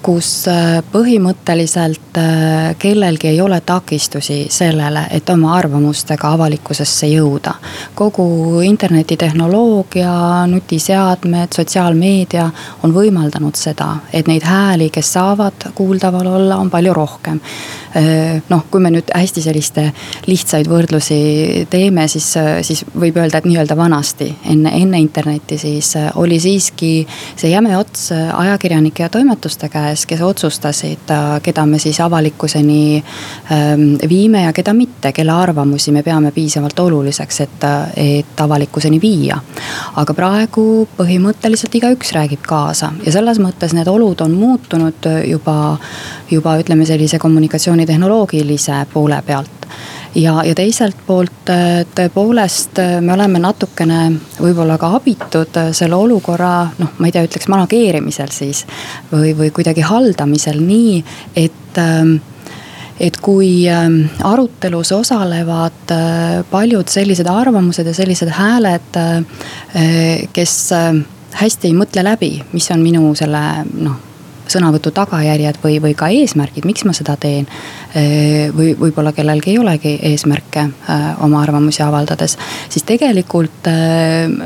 kus 0.02 0.48
äh, 0.48 0.78
põhimõtteliselt 0.92 2.18
äh, 2.18 2.76
kellelgi 2.78 3.28
ei 3.28 3.40
ole 3.40 3.60
takistusi 3.60 4.46
sellele, 4.50 5.06
et 5.10 5.30
oma 5.30 5.54
arvamustega 5.56 6.32
avalikkusesse 6.36 7.06
jõuda. 7.10 7.54
kogu 7.94 8.60
internetitehnoloogia, 8.60 10.46
nutiseadmed, 10.46 11.52
sotsiaalmeedia 11.54 12.50
on 12.82 12.94
võimaldanud 12.94 13.56
seda, 13.58 13.96
et 14.12 14.28
neid 14.28 14.46
hääli, 14.46 14.90
kes 14.90 15.12
saavad 15.12 15.70
kuuldaval 15.74 16.26
olla, 16.26 16.56
on 16.56 16.70
palju 16.70 16.94
rohkem. 16.94 17.40
Äh, 17.96 18.42
noh, 18.48 18.64
kui 18.70 18.82
me 18.82 18.92
nüüd 18.94 19.12
hästi 19.14 19.44
selliste 19.44 19.86
lihtsaid 20.26 20.68
võrdlusi 20.68 21.66
teeme, 21.70 22.08
siis, 22.08 22.32
siis 22.66 22.84
võib 22.94 23.16
öelda, 23.16 23.38
et 23.38 23.48
nii-öelda 23.48 23.76
vanasti 23.78 24.28
enne, 24.50 24.74
enne 24.82 25.00
internetti 25.00 25.58
siis 25.58 25.94
oli 26.20 26.40
siiski 26.40 26.92
see 27.36 27.50
jäme 27.50 27.76
ots 27.78 28.10
ajakirjanike 28.12 29.02
ja 29.02 29.08
toimetuste 29.12 29.68
käes 29.72 30.06
kes 30.08 30.20
otsustasid, 30.20 31.10
äh, 31.10 31.40
keda 31.42 31.66
me 31.66 31.78
siis 31.78 32.00
avalikkuseni 32.00 33.04
ähm, 33.52 33.82
viime 34.08 34.42
ja 34.42 34.52
keda 34.52 34.74
mitte, 34.74 35.12
kelle 35.12 35.32
arvamusi 35.32 35.92
me 35.92 36.02
peame 36.02 36.32
piisavalt 36.32 36.78
oluliseks, 36.78 37.40
et, 37.40 37.64
äh, 37.64 38.18
et 38.20 38.40
avalikkuseni 38.40 39.00
viia. 39.00 39.40
aga 39.98 40.14
praegu 40.14 40.88
põhimõtteliselt 40.96 41.74
igaüks 41.74 42.12
räägib 42.14 42.44
kaasa 42.46 42.92
ja 43.06 43.12
selles 43.12 43.38
mõttes 43.42 43.74
need 43.74 43.88
olud 43.88 44.20
on 44.20 44.32
muutunud 44.38 45.08
juba, 45.26 45.76
juba 46.30 46.56
ütleme 46.60 46.86
sellise 46.86 47.18
kommunikatsioonitehnoloogilise 47.78 48.86
poole 48.92 49.22
pealt 49.26 49.66
ja, 50.14 50.42
ja 50.44 50.54
teiselt 50.54 50.96
poolt 51.06 51.50
äh, 51.50 51.84
tõepoolest 51.94 52.78
äh, 52.78 53.00
me 53.00 53.12
oleme 53.12 53.38
natukene 53.38 54.12
võib-olla 54.40 54.78
ka 54.78 54.94
abitud 54.96 55.56
äh, 55.56 55.70
selle 55.72 55.96
olukorra, 55.96 56.70
noh, 56.78 56.96
ma 56.98 57.06
ei 57.06 57.12
tea, 57.12 57.26
ütleks 57.28 57.48
manageerimisel 57.48 58.32
siis. 58.32 58.64
või, 59.12 59.36
või 59.36 59.50
kuidagi 59.50 59.84
haldamisel 59.84 60.60
nii, 60.64 61.04
et, 61.36 61.78
ähm, 61.78 62.16
et 62.98 63.20
kui 63.22 63.68
ähm, 63.68 64.08
arutelus 64.24 64.92
osalevad 64.92 65.94
paljud 66.50 66.88
sellised 66.88 67.28
arvamused 67.30 67.86
ja 67.86 67.94
sellised 67.94 68.32
hääled, 68.34 68.98
kes 70.32 70.56
hästi 71.38 71.70
ei 71.70 71.76
mõtle 71.78 72.02
läbi, 72.02 72.32
mis 72.52 72.70
on 72.74 72.82
minu 72.82 73.14
selle 73.14 73.44
noh 73.70 74.07
sõnavõtu 74.52 74.92
tagajärjed 74.94 75.60
või, 75.62 75.78
või 75.82 75.94
ka 75.98 76.10
eesmärgid, 76.14 76.66
miks 76.68 76.84
ma 76.88 76.94
seda 76.96 77.16
teen. 77.20 77.48
või 78.54 78.74
võib-olla 78.78 79.12
kellelgi 79.16 79.50
ei 79.50 79.58
olegi 79.58 79.94
eesmärke 80.10 80.66
oma 81.24 81.42
arvamusi 81.42 81.82
avaldades, 81.82 82.36
siis 82.68 82.84
tegelikult 82.84 83.68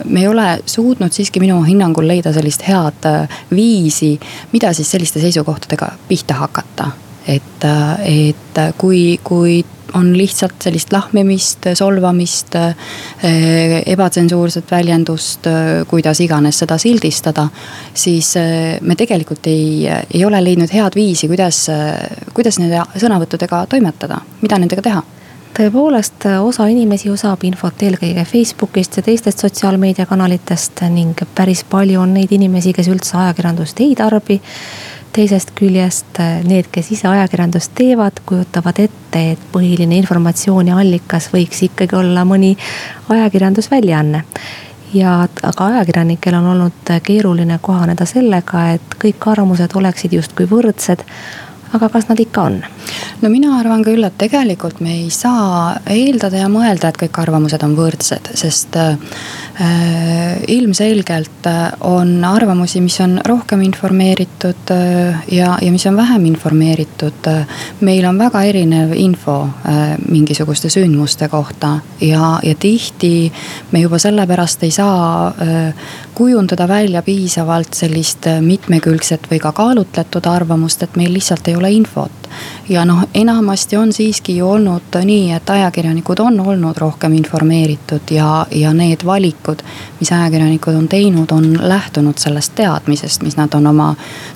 me 0.05 0.21
ei 0.21 0.29
ole 0.29 0.63
suutnud 0.67 1.13
siiski 1.13 1.41
minu 1.43 1.63
hinnangul 1.67 2.07
leida 2.07 2.33
sellist 2.33 2.63
head 2.69 3.09
viisi, 3.51 4.15
mida 4.53 4.73
siis 4.73 4.91
selliste 4.91 5.21
seisukohtadega 5.21 5.93
pihta 6.09 6.39
hakata 6.39 6.93
et, 7.29 7.65
et 8.09 8.61
kui, 8.79 9.21
kui 9.25 9.63
on 9.95 10.13
lihtsalt 10.17 10.63
sellist 10.65 10.93
lahmimist, 10.93 11.67
solvamist, 11.77 12.57
ebatsensuurset 13.87 14.71
väljendust, 14.71 15.49
kuidas 15.89 16.21
iganes 16.25 16.63
seda 16.63 16.79
sildistada. 16.81 17.49
siis 17.95 18.35
me 18.81 18.97
tegelikult 18.97 19.47
ei, 19.47 19.89
ei 20.15 20.25
ole 20.25 20.45
leidnud 20.45 20.73
head 20.73 20.97
viisi, 20.97 21.29
kuidas, 21.29 21.67
kuidas 22.35 22.59
nende 22.59 22.81
sõnavõttudega 22.97 23.67
toimetada, 23.69 24.23
mida 24.41 24.59
nendega 24.59 24.83
teha 24.83 25.03
tõepoolest, 25.53 26.25
osa 26.41 26.67
inimesi 26.73 27.13
saab 27.21 27.43
infot 27.45 27.83
eelkõige 27.85 28.25
Facebookist 28.25 28.97
ja 28.97 29.03
teistest 29.05 29.45
sotsiaalmeediakanalitest 29.45 30.81
ning 30.95 31.19
päris 31.37 31.61
palju 31.69 32.01
on 32.01 32.15
neid 32.17 32.33
inimesi, 32.33 32.73
kes 32.73 32.89
üldse 32.89 33.19
ajakirjandust 33.21 33.81
ei 33.85 33.93
tarbi 33.99 34.41
teisest 35.13 35.53
küljest 35.59 36.19
äh, 36.21 36.41
need, 36.49 36.69
kes 36.73 36.91
ise 36.95 37.09
ajakirjandust 37.09 37.75
teevad, 37.79 38.23
kujutavad 38.27 38.81
ette, 38.83 39.23
et 39.35 39.47
põhiline 39.53 39.97
informatsiooni 40.01 40.75
allikas 40.75 41.31
võiks 41.35 41.63
ikkagi 41.69 41.97
olla 41.99 42.25
mõni 42.29 42.57
ajakirjandusväljaanne. 43.13 44.25
ja 44.95 45.13
aga 45.43 45.67
ajakirjanikel 45.67 46.35
on 46.35 46.47
olnud 46.47 46.91
keeruline 47.03 47.59
kohaneda 47.63 48.05
sellega, 48.07 48.67
et 48.75 48.97
kõik 49.05 49.25
arvamused 49.33 49.73
oleksid 49.77 50.13
justkui 50.13 50.47
võrdsed 50.51 51.05
aga 51.73 51.89
kas 51.93 52.09
nad 52.09 52.21
ikka 52.21 52.43
on? 52.49 52.61
no 53.23 53.31
mina 53.31 53.57
arvan 53.59 53.85
küll, 53.87 54.03
et 54.05 54.17
tegelikult 54.19 54.81
me 54.83 54.97
ei 55.01 55.11
saa 55.15 55.77
eeldada 55.91 56.43
ja 56.43 56.49
mõelda, 56.53 56.91
et 56.91 56.99
kõik 57.05 57.21
arvamused 57.23 57.63
on 57.65 57.77
võrdsed, 57.79 58.33
sest 58.39 58.77
äh, 58.81 58.97
ilmselgelt 60.51 61.47
äh, 61.51 61.61
on 61.87 62.17
arvamusi, 62.27 62.83
mis 62.85 62.99
on 63.05 63.19
rohkem 63.27 63.63
informeeritud 63.67 64.75
äh, 64.75 65.23
ja, 65.33 65.55
ja 65.63 65.73
mis 65.73 65.87
on 65.87 65.97
vähem 65.97 66.27
informeeritud. 66.33 67.31
meil 67.81 68.07
on 68.09 68.19
väga 68.19 68.43
erinev 68.49 68.95
info 68.97 69.43
äh, 69.69 69.97
mingisuguste 70.09 70.71
sündmuste 70.71 71.29
kohta 71.29 71.79
ja, 72.01 72.39
ja 72.43 72.55
tihti 72.55 73.33
me 73.71 73.81
juba 73.81 73.99
sellepärast 73.99 74.63
ei 74.63 74.71
saa 74.71 75.29
äh, 75.29 75.75
kujundada 76.15 76.69
välja 76.69 77.03
piisavalt 77.03 77.75
sellist 77.75 78.27
äh, 78.27 78.41
mitmekülgset 78.41 79.29
või 79.31 79.41
ka 79.41 79.53
kaalutletud 79.53 80.27
arvamust, 80.27 80.83
et 80.83 80.97
meil 80.97 81.13
lihtsalt 81.15 81.49
ei 81.49 81.57
ole 81.57 81.73
infot. 81.73 82.29
Ja 82.73 82.85
noh, 82.85 83.03
enamasti 83.15 83.77
on 83.77 83.93
siiski 83.93 84.37
ju 84.37 84.49
olnud 84.49 84.97
nii, 85.05 85.33
et 85.33 85.51
ajakirjanikud 85.51 86.21
on 86.21 86.41
olnud 86.41 86.77
rohkem 86.77 87.13
informeeritud 87.13 88.11
ja, 88.11 88.47
ja 88.51 88.73
need 88.73 89.05
valikud, 89.07 89.63
mis 90.01 90.13
ajakirjanikud 90.13 90.75
on 90.75 90.89
teinud, 90.89 91.31
on 91.31 91.69
lähtunud 91.69 92.19
sellest 92.19 92.55
teadmisest, 92.55 93.23
mis 93.23 93.37
nad 93.37 93.55
on 93.55 93.67
oma 93.67 93.95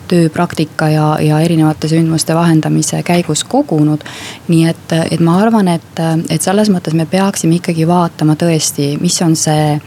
tööpraktika 0.08 0.88
ja, 0.88 1.06
ja 1.20 1.40
erinevate 1.40 1.88
sündmuste 1.88 2.34
vahendamise 2.34 3.02
käigus 3.02 3.44
kogunud. 3.44 4.04
nii 4.48 4.68
et, 4.68 4.92
et 5.10 5.20
ma 5.20 5.38
arvan, 5.42 5.68
et, 5.68 6.02
et 6.30 6.42
selles 6.42 6.70
mõttes 6.70 6.94
me 6.94 7.06
peaksime 7.06 7.58
ikkagi 7.60 7.88
vaatama 7.88 8.36
tõesti, 8.36 8.96
mis 9.00 9.22
on 9.22 9.36
see 9.36 9.78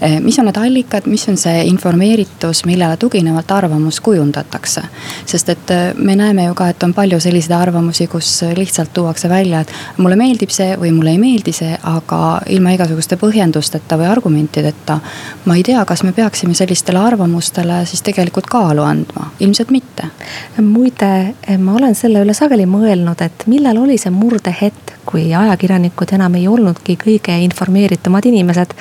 Eh, 0.00 0.20
mis 0.20 0.38
on 0.38 0.46
need 0.48 0.56
allikad, 0.56 1.04
mis 1.06 1.28
on 1.28 1.36
see 1.36 1.64
informeeritus, 1.68 2.62
millele 2.64 2.96
tuginevalt 2.96 3.50
arvamus 3.52 4.00
kujundatakse. 4.00 4.82
sest 5.26 5.48
et 5.48 5.70
eh, 5.70 5.94
me 5.94 6.16
näeme 6.16 6.44
ju 6.44 6.54
ka, 6.54 6.68
et 6.68 6.82
on 6.82 6.94
palju 6.94 7.20
selliseid 7.20 7.52
arvamusi, 7.52 7.89
kus 8.10 8.42
lihtsalt 8.56 8.92
tuuakse 8.94 9.28
välja, 9.28 9.60
et 9.60 9.72
mulle 9.96 10.16
meeldib 10.16 10.50
see 10.54 10.74
või 10.80 10.92
mulle 10.94 11.14
ei 11.14 11.20
meeldi 11.22 11.52
see, 11.54 11.76
aga 11.90 12.40
ilma 12.52 12.74
igasuguste 12.76 13.18
põhjendusteta 13.20 13.98
või 14.00 14.08
argumentideta. 14.10 14.98
ma 15.44 15.56
ei 15.56 15.62
tea, 15.66 15.84
kas 15.84 16.02
me 16.02 16.12
peaksime 16.12 16.54
sellistele 16.54 16.98
arvamustele 16.98 17.84
siis 17.86 18.02
tegelikult 18.02 18.46
kaalu 18.50 18.82
andma, 18.82 19.30
ilmselt 19.40 19.70
mitte. 19.70 20.10
muide, 20.60 21.34
ma 21.58 21.74
olen 21.74 21.94
selle 21.94 22.22
üle 22.24 22.34
sageli 22.34 22.66
mõelnud, 22.66 23.22
et 23.22 23.46
millal 23.46 23.78
oli 23.78 23.98
see 23.98 24.10
murdehetk, 24.10 24.96
kui 25.06 25.34
ajakirjanikud 25.34 26.12
enam 26.14 26.34
ei 26.38 26.48
olnudki 26.48 26.96
kõige 27.00 27.36
informeeritumad 27.44 28.26
inimesed 28.26 28.76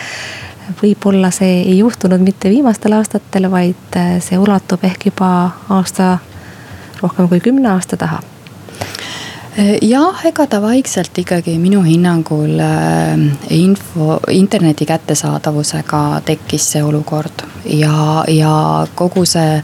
võib-olla 0.81 1.31
see 1.33 1.61
ei 1.61 1.77
juhtunud 1.79 2.21
mitte 2.21 2.49
viimastel 2.49 2.93
aastatel, 2.97 3.49
vaid 3.51 3.99
see 4.21 4.37
ulatub 4.37 4.83
ehk 4.85 5.09
juba 5.09 5.29
aasta, 5.69 6.17
rohkem 7.01 7.29
kui 7.31 7.39
kümne 7.43 7.71
aasta 7.73 7.97
taha 7.97 8.21
jah, 9.81 10.25
ega 10.25 10.45
ta 10.47 10.61
vaikselt 10.61 11.17
ikkagi 11.17 11.57
minu 11.59 11.81
hinnangul 11.83 12.59
äh, 12.63 13.17
info, 13.55 14.19
interneti 14.31 14.85
kättesaadavusega 14.85 16.21
tekkis 16.25 16.71
see 16.73 16.83
olukord. 16.83 17.43
Ja, 17.65 18.23
ja 18.27 18.87
kogu 18.95 19.25
see 19.25 19.61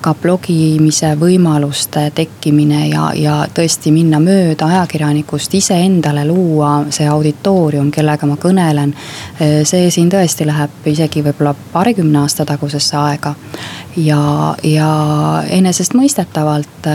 ka 0.00 0.14
blogimise 0.14 1.12
võimaluste 1.18 2.08
tekkimine 2.14 2.84
ja, 2.88 3.08
ja 3.18 3.36
tõesti 3.54 3.92
minna 3.94 4.20
mööda 4.22 4.68
ajakirjanikust 4.68 5.54
iseendale 5.58 6.24
luua 6.28 6.84
see 6.94 7.08
auditoorium, 7.08 7.90
kellega 7.94 8.26
ma 8.26 8.36
kõnelen. 8.40 8.94
see 9.38 9.90
siin 9.90 10.10
tõesti 10.10 10.46
läheb 10.46 10.86
isegi 10.86 11.22
võib-olla 11.26 11.54
paarikümne 11.72 12.22
aasta 12.22 12.46
tagusesse 12.46 12.96
aega. 12.96 13.34
ja, 13.96 14.54
ja 14.62 14.92
enesestmõistetavalt 15.50 16.88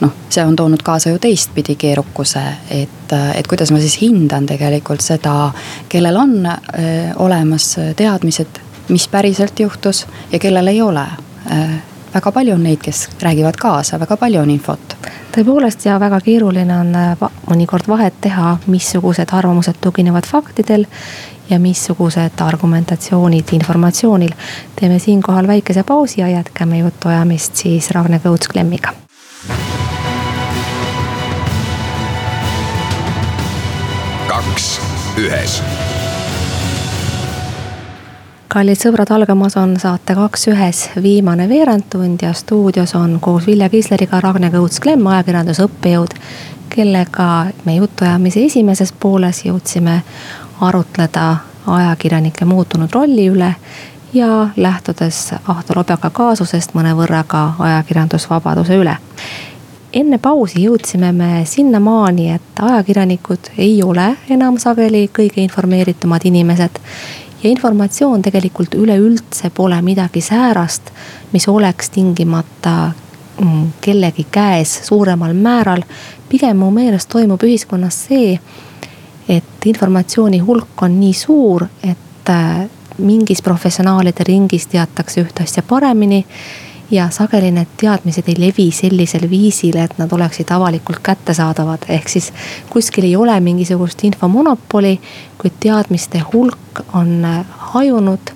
noh, 0.00 0.12
see 0.28 0.44
on 0.44 0.56
toonud 0.56 0.82
kaasa 0.82 1.10
ju 1.10 1.18
teistpidi 1.18 1.76
keerukuse, 1.76 2.44
et, 2.70 3.16
et 3.34 3.46
kuidas 3.46 3.72
ma 3.72 3.80
siis 3.80 4.00
hindan 4.00 4.46
tegelikult 4.46 5.00
seda, 5.00 5.52
kellel 5.88 6.16
on 6.16 6.38
öö, 6.46 7.12
olemas 7.16 7.76
teadmised 7.96 8.60
mis 8.88 9.08
päriselt 9.08 9.60
juhtus 9.60 10.06
ja 10.32 10.38
kellel 10.38 10.66
ei 10.66 10.82
ole 10.82 11.06
väga 12.16 12.32
palju 12.32 12.54
on 12.54 12.62
neid, 12.64 12.80
kes 12.80 13.08
räägivad 13.20 13.56
kaasa, 13.60 14.00
väga 14.00 14.16
palju 14.16 14.40
on 14.40 14.50
infot. 14.50 14.96
tõepoolest 15.36 15.84
ja 15.84 15.98
väga 16.00 16.20
keeruline 16.24 16.78
on 16.80 16.94
äh, 16.96 17.24
mõnikord 17.50 17.88
vahet 17.88 18.14
teha, 18.24 18.56
missugused 18.72 19.32
arvamused 19.36 19.76
tuginevad 19.84 20.24
faktidel 20.24 20.86
ja 21.50 21.58
missugused 21.60 22.40
argumentatsioonid 22.40 23.52
informatsioonil. 23.52 24.32
teeme 24.80 24.98
siinkohal 24.98 25.46
väikese 25.46 25.82
pausi 25.82 26.20
ja 26.20 26.28
jätkame 26.28 26.78
jutuajamist 26.78 27.56
siis 27.56 27.90
Ragne 27.90 28.20
Kõuts-Klemmiga. 28.24 28.94
kaks 34.28 34.80
ühes 35.16 35.62
kallid 38.56 38.78
sõbrad, 38.80 39.10
algamas 39.12 39.52
on 39.60 39.74
saate 39.76 40.14
Kaks 40.16 40.46
ühes 40.48 40.78
viimane 41.04 41.44
veerandtund 41.48 42.22
ja 42.24 42.30
stuudios 42.32 42.94
on 42.96 43.18
koos 43.20 43.44
Vilja 43.46 43.68
Kiisleriga 43.68 44.20
Ragne 44.24 44.48
Kõuts-Klemm, 44.54 45.04
ajakirjanduse 45.12 45.66
õppejõud. 45.66 46.14
kellega 46.72 47.46
me 47.64 47.74
jutuajamise 47.76 48.44
esimeses 48.44 48.92
pooles 48.92 49.42
jõudsime 49.44 50.02
arutleda 50.60 51.36
ajakirjanike 51.66 52.44
muutunud 52.44 52.92
rolli 52.92 53.28
üle 53.28 53.54
ja 54.14 54.48
lähtudes 54.56 55.34
Ahto 55.48 55.76
Lobjaka 55.76 56.10
kaasusest 56.10 56.72
mõnevõrra 56.74 57.24
ka 57.28 57.52
ajakirjandusvabaduse 57.58 58.80
üle 58.80 58.96
enne 59.92 60.18
pausi 60.18 60.64
jõudsime 60.64 61.12
me 61.12 61.44
sinnamaani, 61.44 62.30
et 62.30 62.60
ajakirjanikud 62.62 63.52
ei 63.58 63.82
ole 63.82 64.14
enam 64.30 64.58
sageli 64.58 65.10
kõige 65.12 65.44
informeeritumad 65.44 66.24
inimesed 66.24 66.80
ja 67.46 67.50
informatsioon 67.50 68.22
tegelikult 68.22 68.74
üleüldse 68.74 69.50
pole 69.54 69.78
midagi 69.82 70.20
säärast, 70.20 70.90
mis 71.32 71.48
oleks 71.48 71.90
tingimata 71.90 72.92
mm, 73.40 73.72
kellegi 73.80 74.26
käes 74.30 74.80
suuremal 74.86 75.34
määral. 75.34 75.82
pigem 76.28 76.56
mu 76.56 76.70
meelest 76.70 77.08
toimub 77.08 77.42
ühiskonnas 77.42 78.00
see, 78.08 78.40
et 79.28 79.66
informatsiooni 79.66 80.38
hulk 80.38 80.82
on 80.82 81.00
nii 81.00 81.12
suur, 81.12 81.66
et 81.82 82.30
äh, 82.30 82.66
mingis 82.98 83.42
professionaalide 83.42 84.24
ringis 84.26 84.66
teatakse 84.66 85.20
ühte 85.20 85.42
asja 85.42 85.62
paremini 85.62 86.24
ja 86.90 87.10
sageli 87.10 87.50
need 87.50 87.72
teadmised 87.80 88.28
ei 88.28 88.34
levi 88.38 88.70
sellisel 88.70 89.30
viisil, 89.30 89.76
et 89.76 89.98
nad 89.98 90.12
oleksid 90.12 90.50
avalikult 90.50 90.98
kättesaadavad, 91.02 91.88
ehk 91.88 92.08
siis 92.08 92.32
kuskil 92.70 93.04
ei 93.04 93.16
ole 93.16 93.40
mingisugust 93.40 94.04
infomonopoli, 94.04 95.00
kuid 95.38 95.58
teadmiste 95.60 96.22
hulk 96.32 96.84
on 96.94 97.24
äh, 97.24 97.46
hajunud, 97.72 98.32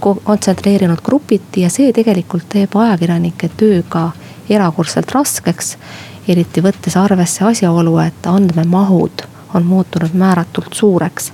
kontsentreerinud 0.00 0.98
grupiti 1.04 1.62
ja 1.62 1.70
see 1.70 1.92
tegelikult 1.92 2.48
teeb 2.50 2.74
ajakirjanike 2.76 3.48
töö 3.56 3.82
ka 3.88 4.10
erakordselt 4.50 5.12
raskeks. 5.14 5.76
eriti 6.28 6.62
võttes 6.62 6.96
arvesse 6.96 7.44
asjaolu, 7.44 7.98
et 7.98 8.26
andmemahud 8.26 9.22
on 9.54 9.64
muutunud 9.66 10.14
määratult 10.14 10.74
suureks. 10.74 11.32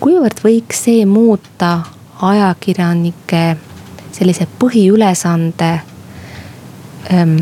kuivõrd 0.00 0.42
võiks 0.44 0.84
see 0.84 1.06
muuta 1.06 1.80
ajakirjanike 2.22 3.56
sellise 4.16 4.46
põhiülesande 4.58 5.70
ähm, 7.12 7.36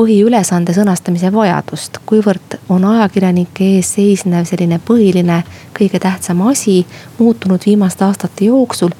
põhiülesande 0.00 0.72
sõnastamise 0.72 1.28
vajadust, 1.32 1.98
kuivõrd 2.08 2.56
on 2.72 2.86
ajakirjanike 2.88 3.66
ees 3.76 3.90
seisnev 3.98 4.46
selline 4.48 4.78
põhiline, 4.80 5.42
kõige 5.76 6.00
tähtsam 6.00 6.40
asi 6.48 6.78
muutunud 7.18 7.66
viimaste 7.66 8.06
aastate 8.08 8.48
jooksul. 8.48 8.96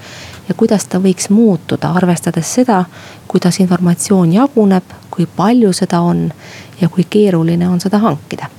ja 0.49 0.55
kuidas 0.55 0.85
ta 0.85 0.99
võiks 0.99 1.31
muutuda, 1.31 1.93
arvestades 1.95 2.55
seda, 2.55 2.85
kuidas 3.29 3.61
informatsioon 3.61 4.33
jaguneb, 4.33 4.85
kui 5.11 5.29
palju 5.37 5.73
seda 5.73 6.01
on 6.01 6.33
ja 6.81 6.89
kui 6.89 7.07
keeruline 7.11 7.69
on 7.69 7.81
seda 7.81 7.99
hankida 7.99 8.51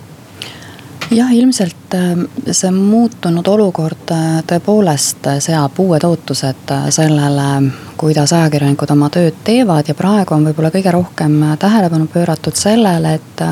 jah, 1.12 1.32
ilmselt 1.36 1.94
äh, 1.94 2.16
see 2.52 2.72
muutunud 2.72 3.48
olukord 3.48 4.12
äh, 4.16 4.40
tõepoolest 4.48 5.28
äh, 5.28 5.40
seab 5.44 5.80
uued 5.82 6.06
ootused 6.08 6.72
sellele, 6.94 7.48
kuidas 8.00 8.34
ajakirjanikud 8.36 8.94
oma 8.96 9.10
tööd 9.14 9.42
teevad 9.46 9.92
ja 9.92 9.96
praegu 9.98 10.36
on 10.36 10.48
võib-olla 10.48 10.72
kõige 10.74 10.94
rohkem 10.96 11.36
tähelepanu 11.60 12.08
pööratud 12.12 12.58
sellele, 12.58 13.16
et. 13.20 13.46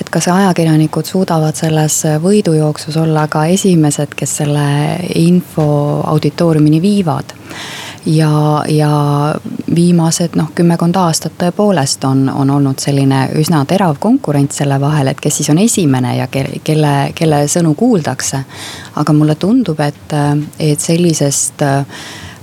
et 0.00 0.10
kas 0.12 0.28
ajakirjanikud 0.28 1.08
suudavad 1.08 1.56
selles 1.56 2.02
võidujooksus 2.20 2.98
olla 3.00 3.26
ka 3.32 3.46
esimesed, 3.48 4.12
kes 4.16 4.36
selle 4.42 4.66
info 5.14 5.66
auditooriumini 6.12 6.82
viivad 6.82 7.35
ja, 8.06 8.64
ja 8.68 8.90
viimased 9.74 10.36
noh, 10.38 10.50
kümmekond 10.54 10.96
aastat 10.96 11.34
tõepoolest 11.38 12.04
on, 12.06 12.28
on 12.28 12.50
olnud 12.50 12.78
selline 12.82 13.26
üsna 13.40 13.64
terav 13.68 13.98
konkurents 14.00 14.60
selle 14.62 14.78
vahel, 14.80 15.10
et 15.10 15.20
kes 15.20 15.40
siis 15.40 15.50
on 15.50 15.58
esimene 15.58 16.16
ja 16.16 16.28
kelle, 16.30 16.60
kelle, 16.64 16.94
kelle 17.14 17.42
sõnu 17.50 17.74
kuuldakse. 17.74 18.44
aga 18.96 19.12
mulle 19.12 19.34
tundub, 19.34 19.80
et, 19.80 20.14
et 20.58 20.80
sellisest 20.80 21.62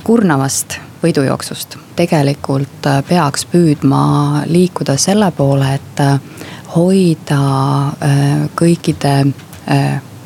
kurnavast 0.04 0.80
võidujooksust 1.04 1.78
tegelikult 1.96 2.88
peaks 3.08 3.46
püüdma 3.52 4.44
liikuda 4.48 4.98
selle 4.98 5.32
poole, 5.32 5.74
et 5.76 6.04
hoida 6.76 7.40
kõikide 8.56 9.14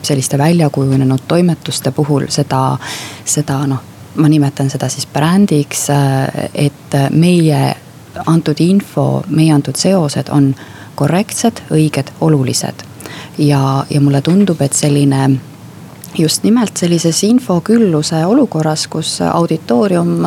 selliste 0.01 0.37
väljakujunenud 0.37 1.27
toimetuste 1.27 1.91
puhul 1.91 2.29
seda, 2.31 2.77
seda 3.25 3.59
noh 3.67 3.96
ma 4.17 4.29
nimetan 4.29 4.69
seda 4.69 4.89
siis 4.89 5.07
brändiks, 5.13 5.89
äh, 5.89 6.49
et 6.53 6.97
meie 7.11 7.75
antud 8.25 8.59
info, 8.59 9.23
meie 9.29 9.53
antud 9.53 9.77
seosed 9.77 10.29
on 10.33 10.55
korrektsed, 10.95 11.61
õiged, 11.71 12.13
olulised. 12.21 12.83
ja, 13.37 13.85
ja 13.89 14.01
mulle 14.01 14.21
tundub, 14.21 14.61
et 14.61 14.73
selline 14.73 15.29
just 16.17 16.43
nimelt 16.43 16.77
sellises 16.77 17.23
infokülluse 17.23 18.25
olukorras, 18.25 18.87
kus 18.87 19.17
auditoorium 19.21 20.25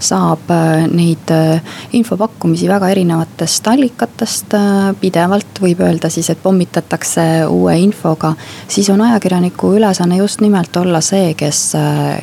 saab 0.00 0.50
äh, 0.50 0.86
neid 0.90 1.30
äh, 1.30 1.60
infopakkumisi 1.92 2.68
väga 2.68 2.88
erinevatest 2.92 3.66
allikatest 3.70 4.54
äh, 4.58 4.76
pidevalt, 5.00 5.60
võib 5.62 5.82
öelda 5.86 6.10
siis, 6.10 6.30
et 6.30 6.42
pommitatakse 6.42 7.46
uue 7.48 7.76
infoga. 7.78 8.34
siis 8.68 8.90
on 8.90 9.00
ajakirjaniku 9.00 9.72
ülesanne 9.78 10.16
just 10.16 10.40
nimelt 10.40 10.76
olla 10.76 11.00
see, 11.00 11.34
kes, 11.34 11.72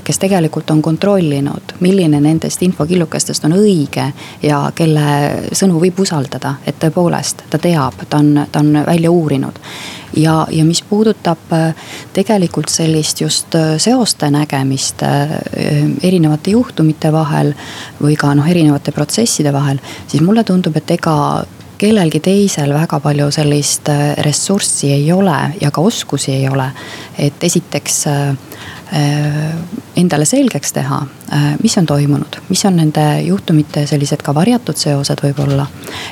kes 0.04 0.20
tegelikult 0.20 0.72
on 0.72 0.82
kontrollinud, 0.82 1.76
milline 1.80 2.22
nendest 2.22 2.62
infokillukestest 2.62 3.46
on 3.46 3.58
õige 3.60 4.12
ja 4.44 4.72
kelle 4.76 5.06
sõnu 5.52 5.80
võib 5.82 6.00
usaldada, 6.00 6.56
et 6.66 6.80
tõepoolest 6.80 7.46
ta 7.50 7.60
teab, 7.62 8.08
ta 8.10 8.18
on, 8.18 8.48
ta 8.52 8.60
on 8.60 8.84
välja 8.86 9.12
uurinud 9.12 9.60
ja, 10.16 10.48
ja 10.52 10.66
mis 10.66 10.82
puudutab 10.82 11.52
äh, 11.54 11.74
tegelikult 12.14 12.70
sellist 12.70 13.22
just 13.22 13.56
äh, 13.56 13.76
seoste 13.78 14.30
nägemist 14.32 15.04
äh, 15.04 15.36
erinevate 16.04 16.56
juhtumite 16.56 17.12
vahel 17.14 17.54
või 18.02 18.16
ka 18.20 18.34
noh, 18.36 18.48
erinevate 18.50 18.94
protsesside 18.96 19.54
vahel, 19.54 19.82
siis 20.08 20.24
mulle 20.24 20.44
tundub, 20.44 20.76
et 20.78 20.96
ega 20.98 21.18
kellelgi 21.78 22.22
teisel 22.24 22.72
väga 22.72 23.02
palju 23.04 23.28
sellist 23.36 23.90
ressurssi 24.24 24.94
ei 24.96 25.10
ole 25.12 25.36
ja 25.62 25.72
ka 25.76 25.82
oskusi 25.84 26.32
ei 26.32 26.48
ole. 26.48 26.70
et 27.20 27.44
esiteks 27.44 28.06
endale 29.96 30.26
selgeks 30.26 30.74
teha, 30.74 30.98
äh, 31.34 31.46
mis 31.64 31.78
on 31.78 31.86
toimunud, 31.86 32.38
mis 32.50 32.66
on 32.66 32.76
nende 32.76 33.04
juhtumite 33.26 33.86
sellised 33.88 34.22
ka 34.24 34.34
varjatud 34.36 34.78
seosed 34.78 35.22
võib-olla. 35.24 35.66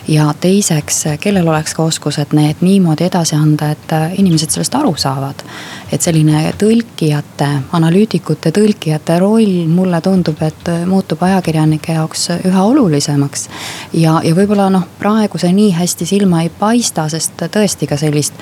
ja 0.07 0.33
teiseks, 0.39 1.03
kellel 1.19 1.47
oleks 1.47 1.73
ka 1.73 1.83
oskused 1.83 2.33
need 2.33 2.61
niimoodi 2.61 3.05
edasi 3.09 3.35
anda, 3.35 3.71
et 3.71 3.93
äh, 3.93 4.15
inimesed 4.19 4.49
sellest 4.49 4.75
aru 4.75 4.95
saavad. 4.97 5.43
et 5.91 6.01
selline 6.01 6.53
tõlkijate, 6.57 7.49
analüütikute, 7.71 8.51
tõlkijate 8.51 9.19
roll 9.19 9.67
mulle 9.67 10.01
tundub, 10.01 10.41
et 10.41 10.73
muutub 10.89 11.21
ajakirjanike 11.23 11.93
jaoks 11.93 12.29
üha 12.45 12.63
olulisemaks. 12.63 13.49
ja, 13.93 14.21
ja 14.23 14.35
võib-olla 14.35 14.69
noh, 14.69 14.87
praegu 14.99 15.37
see 15.37 15.53
nii 15.53 15.71
hästi 15.71 16.05
silma 16.05 16.41
ei 16.41 16.49
paista, 16.49 17.09
sest 17.09 17.47
tõesti 17.51 17.87
ka 17.87 17.97
sellist 17.97 18.33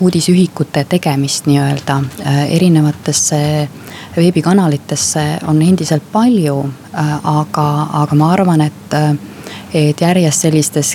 uudisühikute 0.00 0.84
tegemist 0.88 1.46
nii-öelda 1.46 2.02
äh, 2.26 2.52
erinevatesse 2.54 3.68
veebikanalitesse 4.16 5.38
on 5.46 5.62
endiselt 5.62 6.02
palju. 6.12 6.64
Äh, 6.94 7.26
aga, 7.26 7.66
aga 7.92 8.16
ma 8.16 8.32
arvan, 8.32 8.60
et, 8.60 8.94
äh, 8.94 9.14
et 9.74 10.00
järjest 10.00 10.46
sellistes 10.46 10.94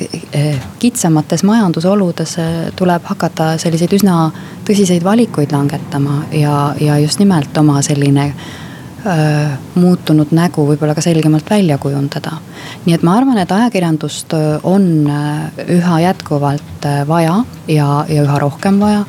kitsamates 0.79 1.43
majandusoludes 1.43 2.35
tuleb 2.75 3.07
hakata 3.07 3.55
selliseid 3.61 3.93
üsna 3.95 4.17
tõsiseid 4.67 5.03
valikuid 5.03 5.51
langetama 5.55 6.23
ja, 6.31 6.75
ja 6.79 6.99
just 6.99 7.19
nimelt 7.19 7.57
oma 7.57 7.81
selline 7.85 8.31
Äh, 8.31 8.64
muutunud 9.75 10.31
nägu 10.33 10.65
võib-olla 10.65 10.95
ka 10.97 11.01
selgemalt 11.05 11.49
välja 11.49 11.77
kujundada. 11.77 12.37
nii 12.85 12.95
et 12.95 13.03
ma 13.05 13.17
arvan, 13.19 13.37
et 13.37 13.51
ajakirjandust 13.51 14.33
on 14.63 14.87
üha 15.67 15.99
jätkuvalt 16.01 16.87
vaja 17.07 17.35
ja, 17.67 17.89
ja 18.09 18.23
üha 18.23 18.39
rohkem 18.39 18.79
vaja. 18.79 19.05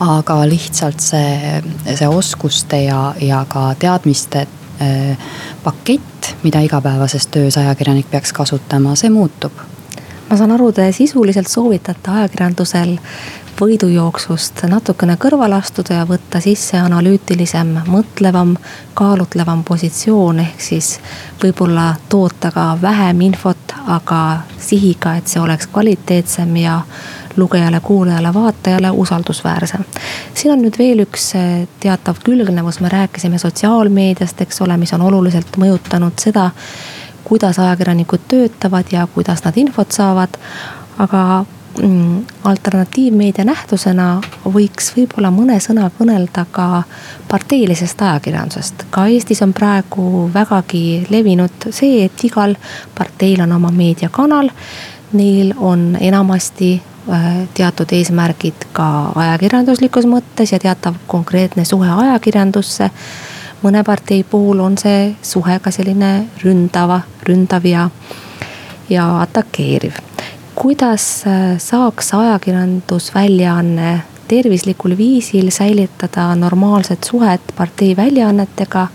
aga 0.00 0.36
lihtsalt 0.48 1.00
see, 1.00 1.62
see 1.94 2.08
oskuste 2.08 2.82
ja, 2.84 3.14
ja 3.20 3.44
ka 3.48 3.74
teadmiste 3.78 4.46
pakett, 5.64 6.34
mida 6.42 6.60
igapäevases 6.60 7.26
töös 7.26 7.56
ajakirjanik 7.58 8.10
peaks 8.10 8.32
kasutama, 8.32 8.94
see 8.96 9.10
muutub 9.10 9.52
ma 10.28 10.36
saan 10.36 10.52
aru, 10.52 10.70
te 10.72 10.90
sisuliselt 10.92 11.48
soovitate 11.48 12.10
ajakirjandusel 12.10 12.96
võidujooksust 13.60 14.62
natukene 14.70 15.16
kõrvale 15.20 15.58
astuda 15.58 16.00
ja 16.00 16.06
võtta 16.06 16.40
sisse 16.40 16.78
analüütilisem, 16.78 17.74
mõtlevam, 17.90 18.54
kaalutlevam 18.98 19.64
positsioon, 19.66 20.40
ehk 20.44 20.60
siis 20.62 20.92
võib-olla 21.42 21.92
toota 22.08 22.52
ka 22.54 22.70
vähem 22.82 23.20
infot, 23.28 23.74
aga 23.86 24.20
sihiga, 24.58 25.16
et 25.18 25.26
see 25.30 25.42
oleks 25.42 25.66
kvaliteetsem 25.72 26.56
ja 26.62 26.80
lugejale, 27.36 27.80
kuulajale, 27.80 28.34
vaatajale 28.34 28.90
usaldusväärsem. 28.90 29.84
siin 30.34 30.52
on 30.52 30.62
nüüd 30.62 30.78
veel 30.78 31.02
üks 31.06 31.34
eh, 31.38 31.68
teatav 31.80 32.22
külgnevus, 32.24 32.80
me 32.80 32.88
rääkisime 32.88 33.38
sotsiaalmeediast, 33.38 34.40
eks 34.40 34.62
ole, 34.62 34.76
mis 34.76 34.92
on 34.92 35.02
oluliselt 35.02 35.56
mõjutanud 35.56 36.18
seda, 36.18 36.50
kuidas 37.24 37.58
ajakirjanikud 37.58 38.26
töötavad 38.28 38.90
ja 38.92 39.06
kuidas 39.14 39.44
nad 39.44 39.56
infot 39.56 39.92
saavad. 39.92 40.38
aga 40.98 41.44
alternatiivmeedia 42.44 43.44
nähtusena 43.44 44.20
võiks 44.44 44.90
võib-olla 44.96 45.30
mõne 45.30 45.58
sõna 45.62 45.90
kõnelda 45.98 46.46
ka 46.50 46.82
parteilisest 47.28 48.02
ajakirjandusest. 48.02 48.84
ka 48.90 49.06
Eestis 49.06 49.42
on 49.42 49.52
praegu 49.52 50.30
vägagi 50.34 51.06
levinud 51.10 51.70
see, 51.70 52.04
et 52.04 52.24
igal 52.24 52.56
parteil 52.98 53.40
on 53.40 53.52
oma 53.52 53.70
meediakanal. 53.70 54.50
Neil 55.12 55.54
on 55.56 55.96
enamasti 56.00 56.82
äh, 57.12 57.48
teatud 57.54 57.92
eesmärgid 57.92 58.68
ka 58.72 59.12
ajakirjanduslikus 59.14 60.06
mõttes 60.06 60.52
ja 60.52 60.58
teatav 60.58 60.98
konkreetne 61.06 61.64
suhe 61.64 61.90
ajakirjandusse. 61.90 62.90
mõne 63.62 63.84
partei 63.84 64.24
puhul 64.24 64.60
on 64.60 64.78
see 64.78 65.16
suhe 65.22 65.58
ka 65.58 65.70
selline 65.70 66.28
ründava, 66.44 67.00
ründav 67.26 67.64
ja, 67.66 67.90
ja 68.90 69.20
atakeeriv 69.20 69.98
kuidas 70.62 71.24
äh, 71.26 71.58
saaks 71.58 72.14
ajakirjandusväljaanne 72.14 74.02
tervislikul 74.28 74.96
viisil 74.96 75.50
säilitada 75.50 76.34
normaalset 76.34 77.04
suhet 77.04 77.40
partei 77.56 77.96
väljaannetega 77.96 78.86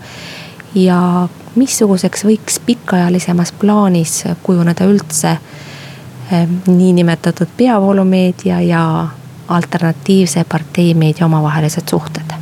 ja 0.74 1.28
missuguseks 1.54 2.24
võiks 2.24 2.60
pikaajalisemas 2.66 3.52
plaanis 3.52 4.24
kujuneda 4.42 4.84
üldse 4.84 5.30
äh, 5.30 6.48
niinimetatud 6.66 7.48
peavoolumeedia 7.56 8.60
ja 8.60 9.08
alternatiivse 9.48 10.44
parteimeedia 10.44 11.26
omavahelised 11.26 11.88
suhted? 11.88 12.36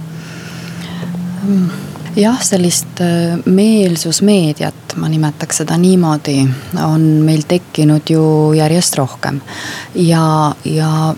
Jah, 2.17 2.41
sellist 2.45 3.01
äh, 3.01 3.39
meelsusmeediat, 3.45 4.97
ma 4.97 5.09
nimetaks 5.09 5.63
seda 5.63 5.77
niimoodi, 5.81 6.43
on 6.85 7.05
meil 7.27 7.45
tekkinud 7.49 8.11
ju 8.11 8.25
järjest 8.57 8.99
rohkem. 8.99 9.41
ja, 9.95 10.55
ja 10.65 11.15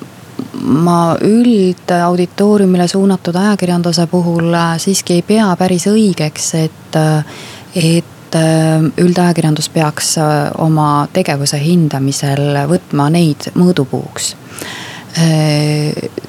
ma 0.63 1.17
üldauditooriumile 1.21 2.89
suunatud 2.89 3.37
ajakirjanduse 3.37 4.07
puhul 4.07 4.55
äh, 4.55 4.75
siiski 4.79 5.19
ei 5.19 5.23
pea 5.23 5.51
päris 5.59 5.87
õigeks, 5.91 6.55
et, 6.65 6.99
et 7.75 8.05
üldajakirjandus 8.99 9.69
peaks 9.71 10.17
oma 10.59 11.07
tegevuse 11.15 11.61
hindamisel 11.63 12.65
võtma 12.67 13.07
neid 13.15 13.53
mõõdupuuks 13.55 14.35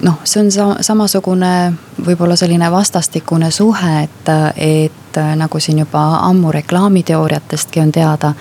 noh, 0.01 0.19
see 0.23 0.43
on 0.43 0.51
sa-, 0.51 0.77
samasugune 0.85 1.73
võib-olla 2.05 2.35
selline 2.37 2.69
vastastikune 2.71 3.51
suhe, 3.51 3.93
et, 4.03 4.29
et 4.55 5.19
nagu 5.35 5.59
siin 5.59 5.79
juba 5.81 6.03
ammu 6.27 6.51
reklaamiteooriatestki 6.51 7.81
on 7.81 7.91
teada. 7.91 8.33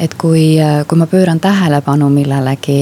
Et 0.00 0.14
kui, 0.16 0.56
kui 0.88 0.98
ma 0.98 1.06
pööran 1.06 1.40
tähelepanu 1.40 2.08
millelegi 2.12 2.76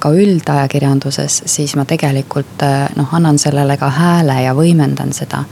ka 0.00 0.12
üldajakirjanduses, 0.16 1.42
siis 1.50 1.74
ma 1.76 1.84
tegelikult 1.84 2.64
noh, 2.96 3.12
annan 3.12 3.38
sellele 3.38 3.76
ka 3.76 3.90
hääle 3.92 4.38
ja 4.46 4.54
võimendan 4.56 5.12
seda. 5.12 5.44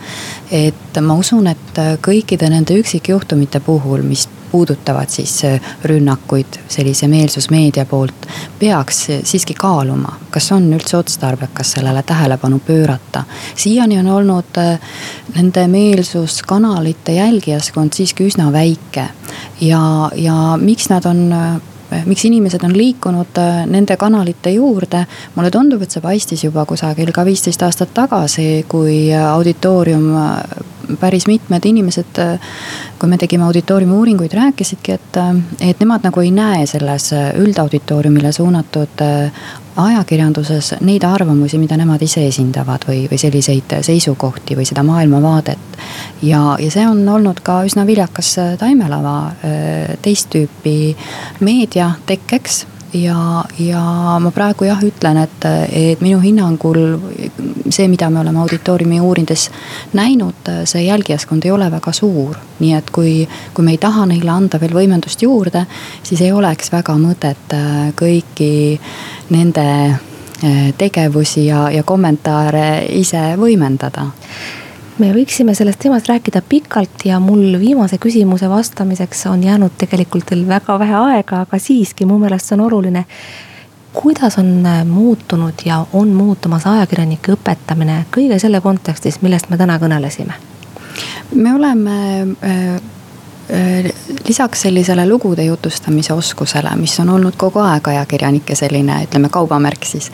et 0.50 1.00
ma 1.00 1.14
usun, 1.20 1.46
et 1.52 1.82
kõikide 2.00 2.48
nende 2.48 2.78
üksikjuhtumite 2.80 3.60
puhul, 3.60 4.02
mis 4.06 4.28
puudutavad 4.52 5.08
siis 5.08 5.44
äh, 5.44 5.60
rünnakuid 5.84 6.46
sellise 6.68 7.08
meelsusmeedia 7.08 7.84
poolt, 7.84 8.26
peaks 8.58 9.06
siiski 9.24 9.54
kaaluma, 9.54 10.18
kas 10.30 10.52
on 10.52 10.68
üldse 10.76 10.96
otstarbekas 10.96 11.72
sellele 11.72 12.02
tähelepanu 12.02 12.58
pöörata. 12.66 13.24
siiani 13.56 13.98
on 13.98 14.06
olnud 14.06 14.58
äh, 14.58 14.80
nende 15.34 15.66
meelsuskanalite 15.68 17.12
jälgijaskond 17.12 17.92
siiski 17.92 18.28
üsna 18.28 18.52
väike 18.52 19.08
ja, 19.60 20.10
ja 20.14 20.56
miks 20.60 20.88
nad 20.92 21.06
on 21.06 21.28
äh, 21.32 21.60
miks 22.06 22.24
inimesed 22.24 22.62
on 22.64 22.76
liikunud 22.76 23.38
nende 23.70 23.96
kanalite 23.96 24.50
juurde. 24.50 25.06
mulle 25.34 25.50
tundub, 25.50 25.82
et 25.82 25.90
see 25.90 26.00
paistis 26.00 26.44
juba 26.44 26.64
kusagil 26.66 27.12
ka 27.12 27.24
viisteist 27.24 27.62
aastat 27.62 27.92
tagasi, 27.94 28.64
kui 28.68 29.12
auditoorium 29.14 30.08
päris 31.00 31.26
mitmed 31.26 31.64
inimesed, 31.64 32.18
kui 32.98 33.08
me 33.08 33.18
tegime 33.18 33.44
auditooriumi 33.44 33.94
uuringuid, 33.94 34.32
rääkisidki, 34.34 34.92
et, 34.92 35.18
et 35.60 35.80
nemad 35.80 36.04
nagu 36.08 36.20
ei 36.20 36.30
näe 36.34 36.66
selles 36.66 37.10
üldauditooriumile 37.38 38.32
suunatud 38.32 39.04
ajakirjanduses 39.76 40.74
neid 40.80 41.04
arvamusi, 41.04 41.58
mida 41.58 41.76
nemad 41.80 42.02
ise 42.02 42.26
esindavad 42.28 42.84
või, 42.88 43.06
või 43.10 43.18
selliseid 43.20 43.76
seisukohti 43.80 44.56
või 44.58 44.66
seda 44.68 44.84
maailmavaadet. 44.86 45.78
ja, 46.22 46.42
ja 46.60 46.70
see 46.70 46.86
on 46.88 47.08
olnud 47.08 47.40
ka 47.42 47.62
üsna 47.66 47.86
viljakas 47.86 48.34
taimelava 48.58 49.16
teist 50.02 50.30
tüüpi 50.34 50.96
meedia 51.40 51.92
tekkeks 52.06 52.66
ja, 52.94 53.44
ja 53.58 53.82
ma 54.20 54.30
praegu 54.34 54.66
jah 54.68 54.80
ütlen, 54.84 55.18
et, 55.22 55.46
et 55.72 56.00
minu 56.04 56.20
hinnangul 56.22 56.78
see, 57.72 57.88
mida 57.88 58.10
me 58.10 58.20
oleme 58.20 58.42
auditooriumi 58.42 59.00
uurides 59.00 59.48
näinud, 59.96 60.50
see 60.68 60.84
jälgijaskond 60.86 61.44
ei 61.44 61.50
ole 61.50 61.70
väga 61.70 61.92
suur. 61.92 62.36
nii 62.62 62.74
et 62.78 62.90
kui, 62.94 63.28
kui 63.54 63.64
me 63.64 63.72
ei 63.74 63.78
taha 63.78 64.06
neile 64.06 64.30
anda 64.30 64.60
veel 64.60 64.74
võimendust 64.76 65.22
juurde, 65.22 65.64
siis 66.02 66.20
ei 66.20 66.32
oleks 66.32 66.70
väga 66.72 66.94
mõtet 66.94 67.54
äh, 67.56 67.90
kõiki 67.98 68.78
nende 69.34 69.68
äh, 69.90 70.70
tegevusi 70.78 71.46
ja, 71.46 71.68
ja 71.70 71.82
kommentaare 71.82 72.84
ise 73.00 73.32
võimendada 73.40 74.10
me 74.98 75.12
võiksime 75.14 75.54
sellest 75.56 75.80
teemast 75.82 76.08
rääkida 76.10 76.42
pikalt 76.48 77.06
ja 77.08 77.20
mul 77.20 77.58
viimase 77.60 77.98
küsimuse 77.98 78.48
vastamiseks 78.50 79.26
on 79.30 79.44
jäänud 79.44 79.76
tegelikult 79.78 80.30
veel 80.30 80.44
väga 80.48 80.78
vähe 80.78 80.94
aega, 80.98 81.42
aga 81.46 81.58
siiski 81.58 82.06
mu 82.06 82.18
meelest 82.20 82.50
see 82.50 82.58
on 82.58 82.66
oluline. 82.66 83.04
kuidas 83.92 84.38
on 84.38 84.66
äh, 84.66 84.84
muutunud 84.86 85.54
ja 85.64 85.86
on 85.92 86.08
muutumas 86.08 86.66
ajakirjanike 86.66 87.32
õpetamine 87.32 88.04
kõige 88.16 88.38
selle 88.38 88.60
kontekstis, 88.60 89.20
millest 89.22 89.50
me 89.50 89.56
täna 89.56 89.78
kõnelesime? 89.78 90.32
me 91.34 91.54
oleme 91.54 91.98
äh, 92.22 92.82
lisaks 94.28 94.60
sellisele 94.60 95.08
lugude 95.08 95.44
jutustamise 95.44 96.12
oskusele, 96.12 96.70
mis 96.76 97.00
on 97.00 97.08
olnud 97.08 97.36
kogu 97.36 97.58
aeg 97.58 97.88
ajakirjanike 97.88 98.54
selline, 98.54 99.02
ütleme 99.06 99.28
kaubamärk 99.28 99.84
siis. 99.84 100.10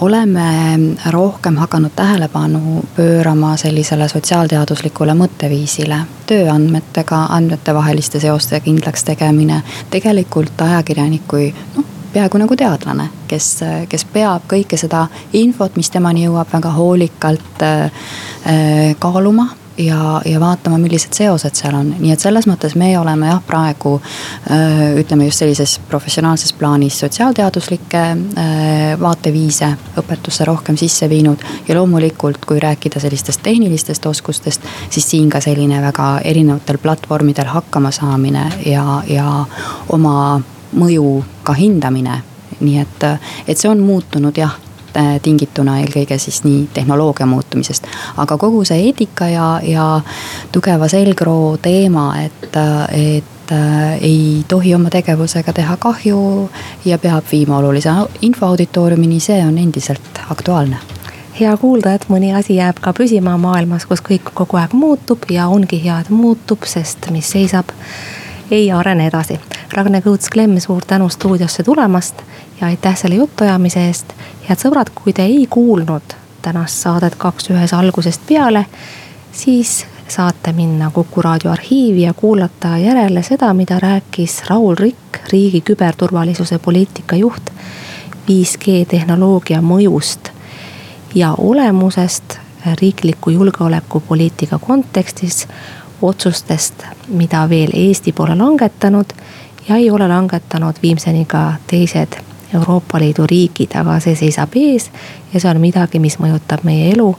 oleme 0.00 0.78
rohkem 1.10 1.56
hakanud 1.56 1.92
tähelepanu 1.96 2.84
pöörama 2.96 3.56
sellisele 3.56 4.08
sotsiaalteaduslikule 4.08 5.14
mõtteviisile. 5.14 6.00
tööandmetega, 6.26 7.26
andmetevaheliste 7.30 8.20
seoste 8.20 8.60
kindlaks 8.60 9.04
tegemine, 9.04 9.62
tegelikult 9.90 10.60
ajakirjanik 10.60 11.22
kui 11.28 11.54
noh 11.76 11.84
peaaegu 12.12 12.38
nagu 12.38 12.56
teadlane, 12.56 13.06
kes, 13.28 13.60
kes 13.88 14.04
peab 14.12 14.46
kõike 14.50 14.78
seda 14.80 15.06
infot, 15.32 15.76
mis 15.76 15.90
temani 15.90 16.24
jõuab, 16.26 16.48
väga 16.52 16.72
hoolikalt 16.74 17.62
äh, 17.62 18.94
kaaluma 18.98 19.46
ja, 19.84 20.22
ja 20.24 20.40
vaatama, 20.40 20.78
millised 20.78 21.14
seosed 21.16 21.56
seal 21.58 21.74
on, 21.76 21.92
nii 21.98 22.12
et 22.14 22.22
selles 22.22 22.46
mõttes 22.50 22.76
me 22.78 22.90
oleme 22.98 23.30
jah, 23.30 23.40
praegu 23.46 23.96
ütleme 25.00 25.26
just 25.28 25.42
sellises 25.42 25.76
professionaalses 25.88 26.52
plaanis 26.58 27.00
sotsiaalteaduslikke 27.04 28.04
vaateviise 29.00 29.72
õpetusse 30.00 30.46
rohkem 30.48 30.78
sisse 30.80 31.08
viinud. 31.08 31.44
ja 31.68 31.74
loomulikult, 31.74 32.44
kui 32.46 32.60
rääkida 32.60 33.00
sellistest 33.00 33.42
tehnilistest 33.42 34.06
oskustest, 34.06 34.64
siis 34.90 35.10
siin 35.10 35.30
ka 35.30 35.40
selline 35.40 35.82
väga 35.82 36.08
erinevatel 36.24 36.78
platvormidel 36.78 37.46
hakkama 37.46 37.90
saamine 37.90 38.46
ja, 38.66 39.02
ja 39.08 39.44
oma 39.88 40.40
mõju 40.72 41.24
ka 41.42 41.54
hindamine 41.58 42.22
nii 42.60 42.78
et, 42.78 43.06
et 43.48 43.58
see 43.58 43.70
on 43.70 43.80
muutunud 43.80 44.36
jah 44.36 44.58
tingituna 45.22 45.78
eelkõige 45.80 46.18
siis 46.18 46.44
nii 46.44 46.68
tehnoloogia 46.74 47.26
muutumisest. 47.26 47.86
aga 48.16 48.38
kogu 48.38 48.64
see 48.64 48.86
eetika 48.86 49.28
ja, 49.28 49.48
ja 49.62 50.00
tugeva 50.52 50.88
selgroo 50.88 51.56
teema, 51.62 52.12
et, 52.20 52.56
et 52.92 53.52
äh, 53.52 53.98
ei 54.00 54.44
tohi 54.48 54.74
oma 54.74 54.90
tegevusega 54.90 55.52
teha 55.52 55.76
kahju 55.76 56.50
ja 56.84 56.98
peab 56.98 57.24
viima 57.32 57.58
olulise 57.58 57.90
info 58.22 58.46
auditooriumini, 58.46 59.20
see 59.20 59.42
on 59.46 59.58
endiselt 59.58 60.24
aktuaalne 60.30 60.76
hea 61.40 61.56
kuulda, 61.56 61.94
et 61.96 62.06
mõni 62.12 62.34
asi 62.36 62.58
jääb 62.58 62.80
ka 62.84 62.92
püsima 62.96 63.36
maailmas, 63.40 63.86
kus 63.88 64.02
kõik 64.04 64.32
kogu 64.36 64.58
aeg 64.60 64.74
muutub 64.76 65.24
ja 65.32 65.48
ongi 65.48 65.78
hea, 65.82 66.00
et 66.02 66.10
muutub, 66.12 66.66
sest 66.68 67.08
mis 67.14 67.30
seisab, 67.32 67.72
ei 68.50 68.72
arene 68.72 69.06
edasi. 69.06 69.40
Ragne 69.72 70.00
Kõuts-Klemm, 70.00 70.60
suur 70.60 70.82
tänu 70.86 71.08
stuudiosse 71.08 71.62
tulemast 71.62 72.22
ja 72.60 72.66
aitäh 72.66 72.96
selle 72.96 73.14
jutuajamise 73.14 73.86
eest 73.86 74.14
head 74.48 74.58
sõbrad, 74.58 74.90
kui 74.94 75.12
te 75.12 75.22
ei 75.22 75.46
kuulnud 75.50 76.16
tänast 76.42 76.82
saadet 76.82 77.14
Kaks 77.18 77.50
ühes 77.50 77.74
algusest 77.76 78.26
peale, 78.28 78.64
siis 79.32 79.84
saate 80.08 80.52
minna 80.52 80.90
Kuku 80.90 81.22
raadio 81.22 81.50
arhiivi 81.50 82.02
ja 82.02 82.14
kuulata 82.14 82.76
järele 82.78 83.22
seda, 83.22 83.54
mida 83.54 83.78
rääkis 83.78 84.42
Raul 84.50 84.74
Rikk, 84.78 85.20
riigi 85.32 85.60
küberturvalisuse 85.60 86.58
poliitika 86.58 87.16
juht. 87.16 87.50
5G 88.28 88.84
tehnoloogia 88.88 89.60
mõjust 89.62 90.30
ja 91.14 91.34
olemusest 91.38 92.38
riikliku 92.80 93.30
julgeolekupoliitika 93.30 94.58
kontekstis, 94.58 95.48
otsustest, 96.02 96.84
mida 97.08 97.48
veel 97.48 97.70
Eesti 97.74 98.12
pole 98.12 98.34
langetanud 98.34 99.12
ja 99.68 99.76
ei 99.76 99.90
ole 99.90 100.08
langetanud 100.08 100.74
viimseni 100.82 101.24
ka 101.24 101.52
teised 101.66 102.18
Euroopa 102.54 102.98
Liidu 102.98 103.26
riigid, 103.30 103.74
aga 103.74 104.00
see 104.00 104.16
seisab 104.16 104.56
ees 104.56 104.90
ja 105.32 105.40
see 105.40 105.50
on 105.50 105.60
midagi, 105.60 105.98
mis 106.02 106.18
mõjutab 106.18 106.64
meie 106.66 106.90
elu 106.94 107.12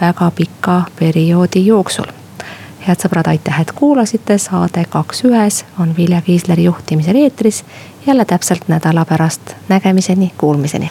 väga 0.00 0.30
pika 0.36 0.82
perioodi 0.98 1.66
jooksul. 1.66 2.10
head 2.86 2.98
sõbrad, 2.98 3.28
aitäh, 3.30 3.60
et 3.60 3.72
kuulasite, 3.72 4.38
saade 4.38 4.84
Kaks 4.90 5.24
ühes 5.24 5.64
on 5.78 5.96
Vilja 5.96 6.20
Kiisleri 6.20 6.64
juhtimisel 6.64 7.16
eetris 7.16 7.64
jälle 8.06 8.24
täpselt 8.24 8.68
nädala 8.68 9.04
pärast, 9.04 9.54
nägemiseni, 9.68 10.32
kuulmiseni. 10.38 10.90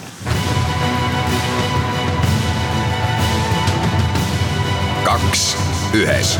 kaks 5.04 5.56
ühes 5.94 6.38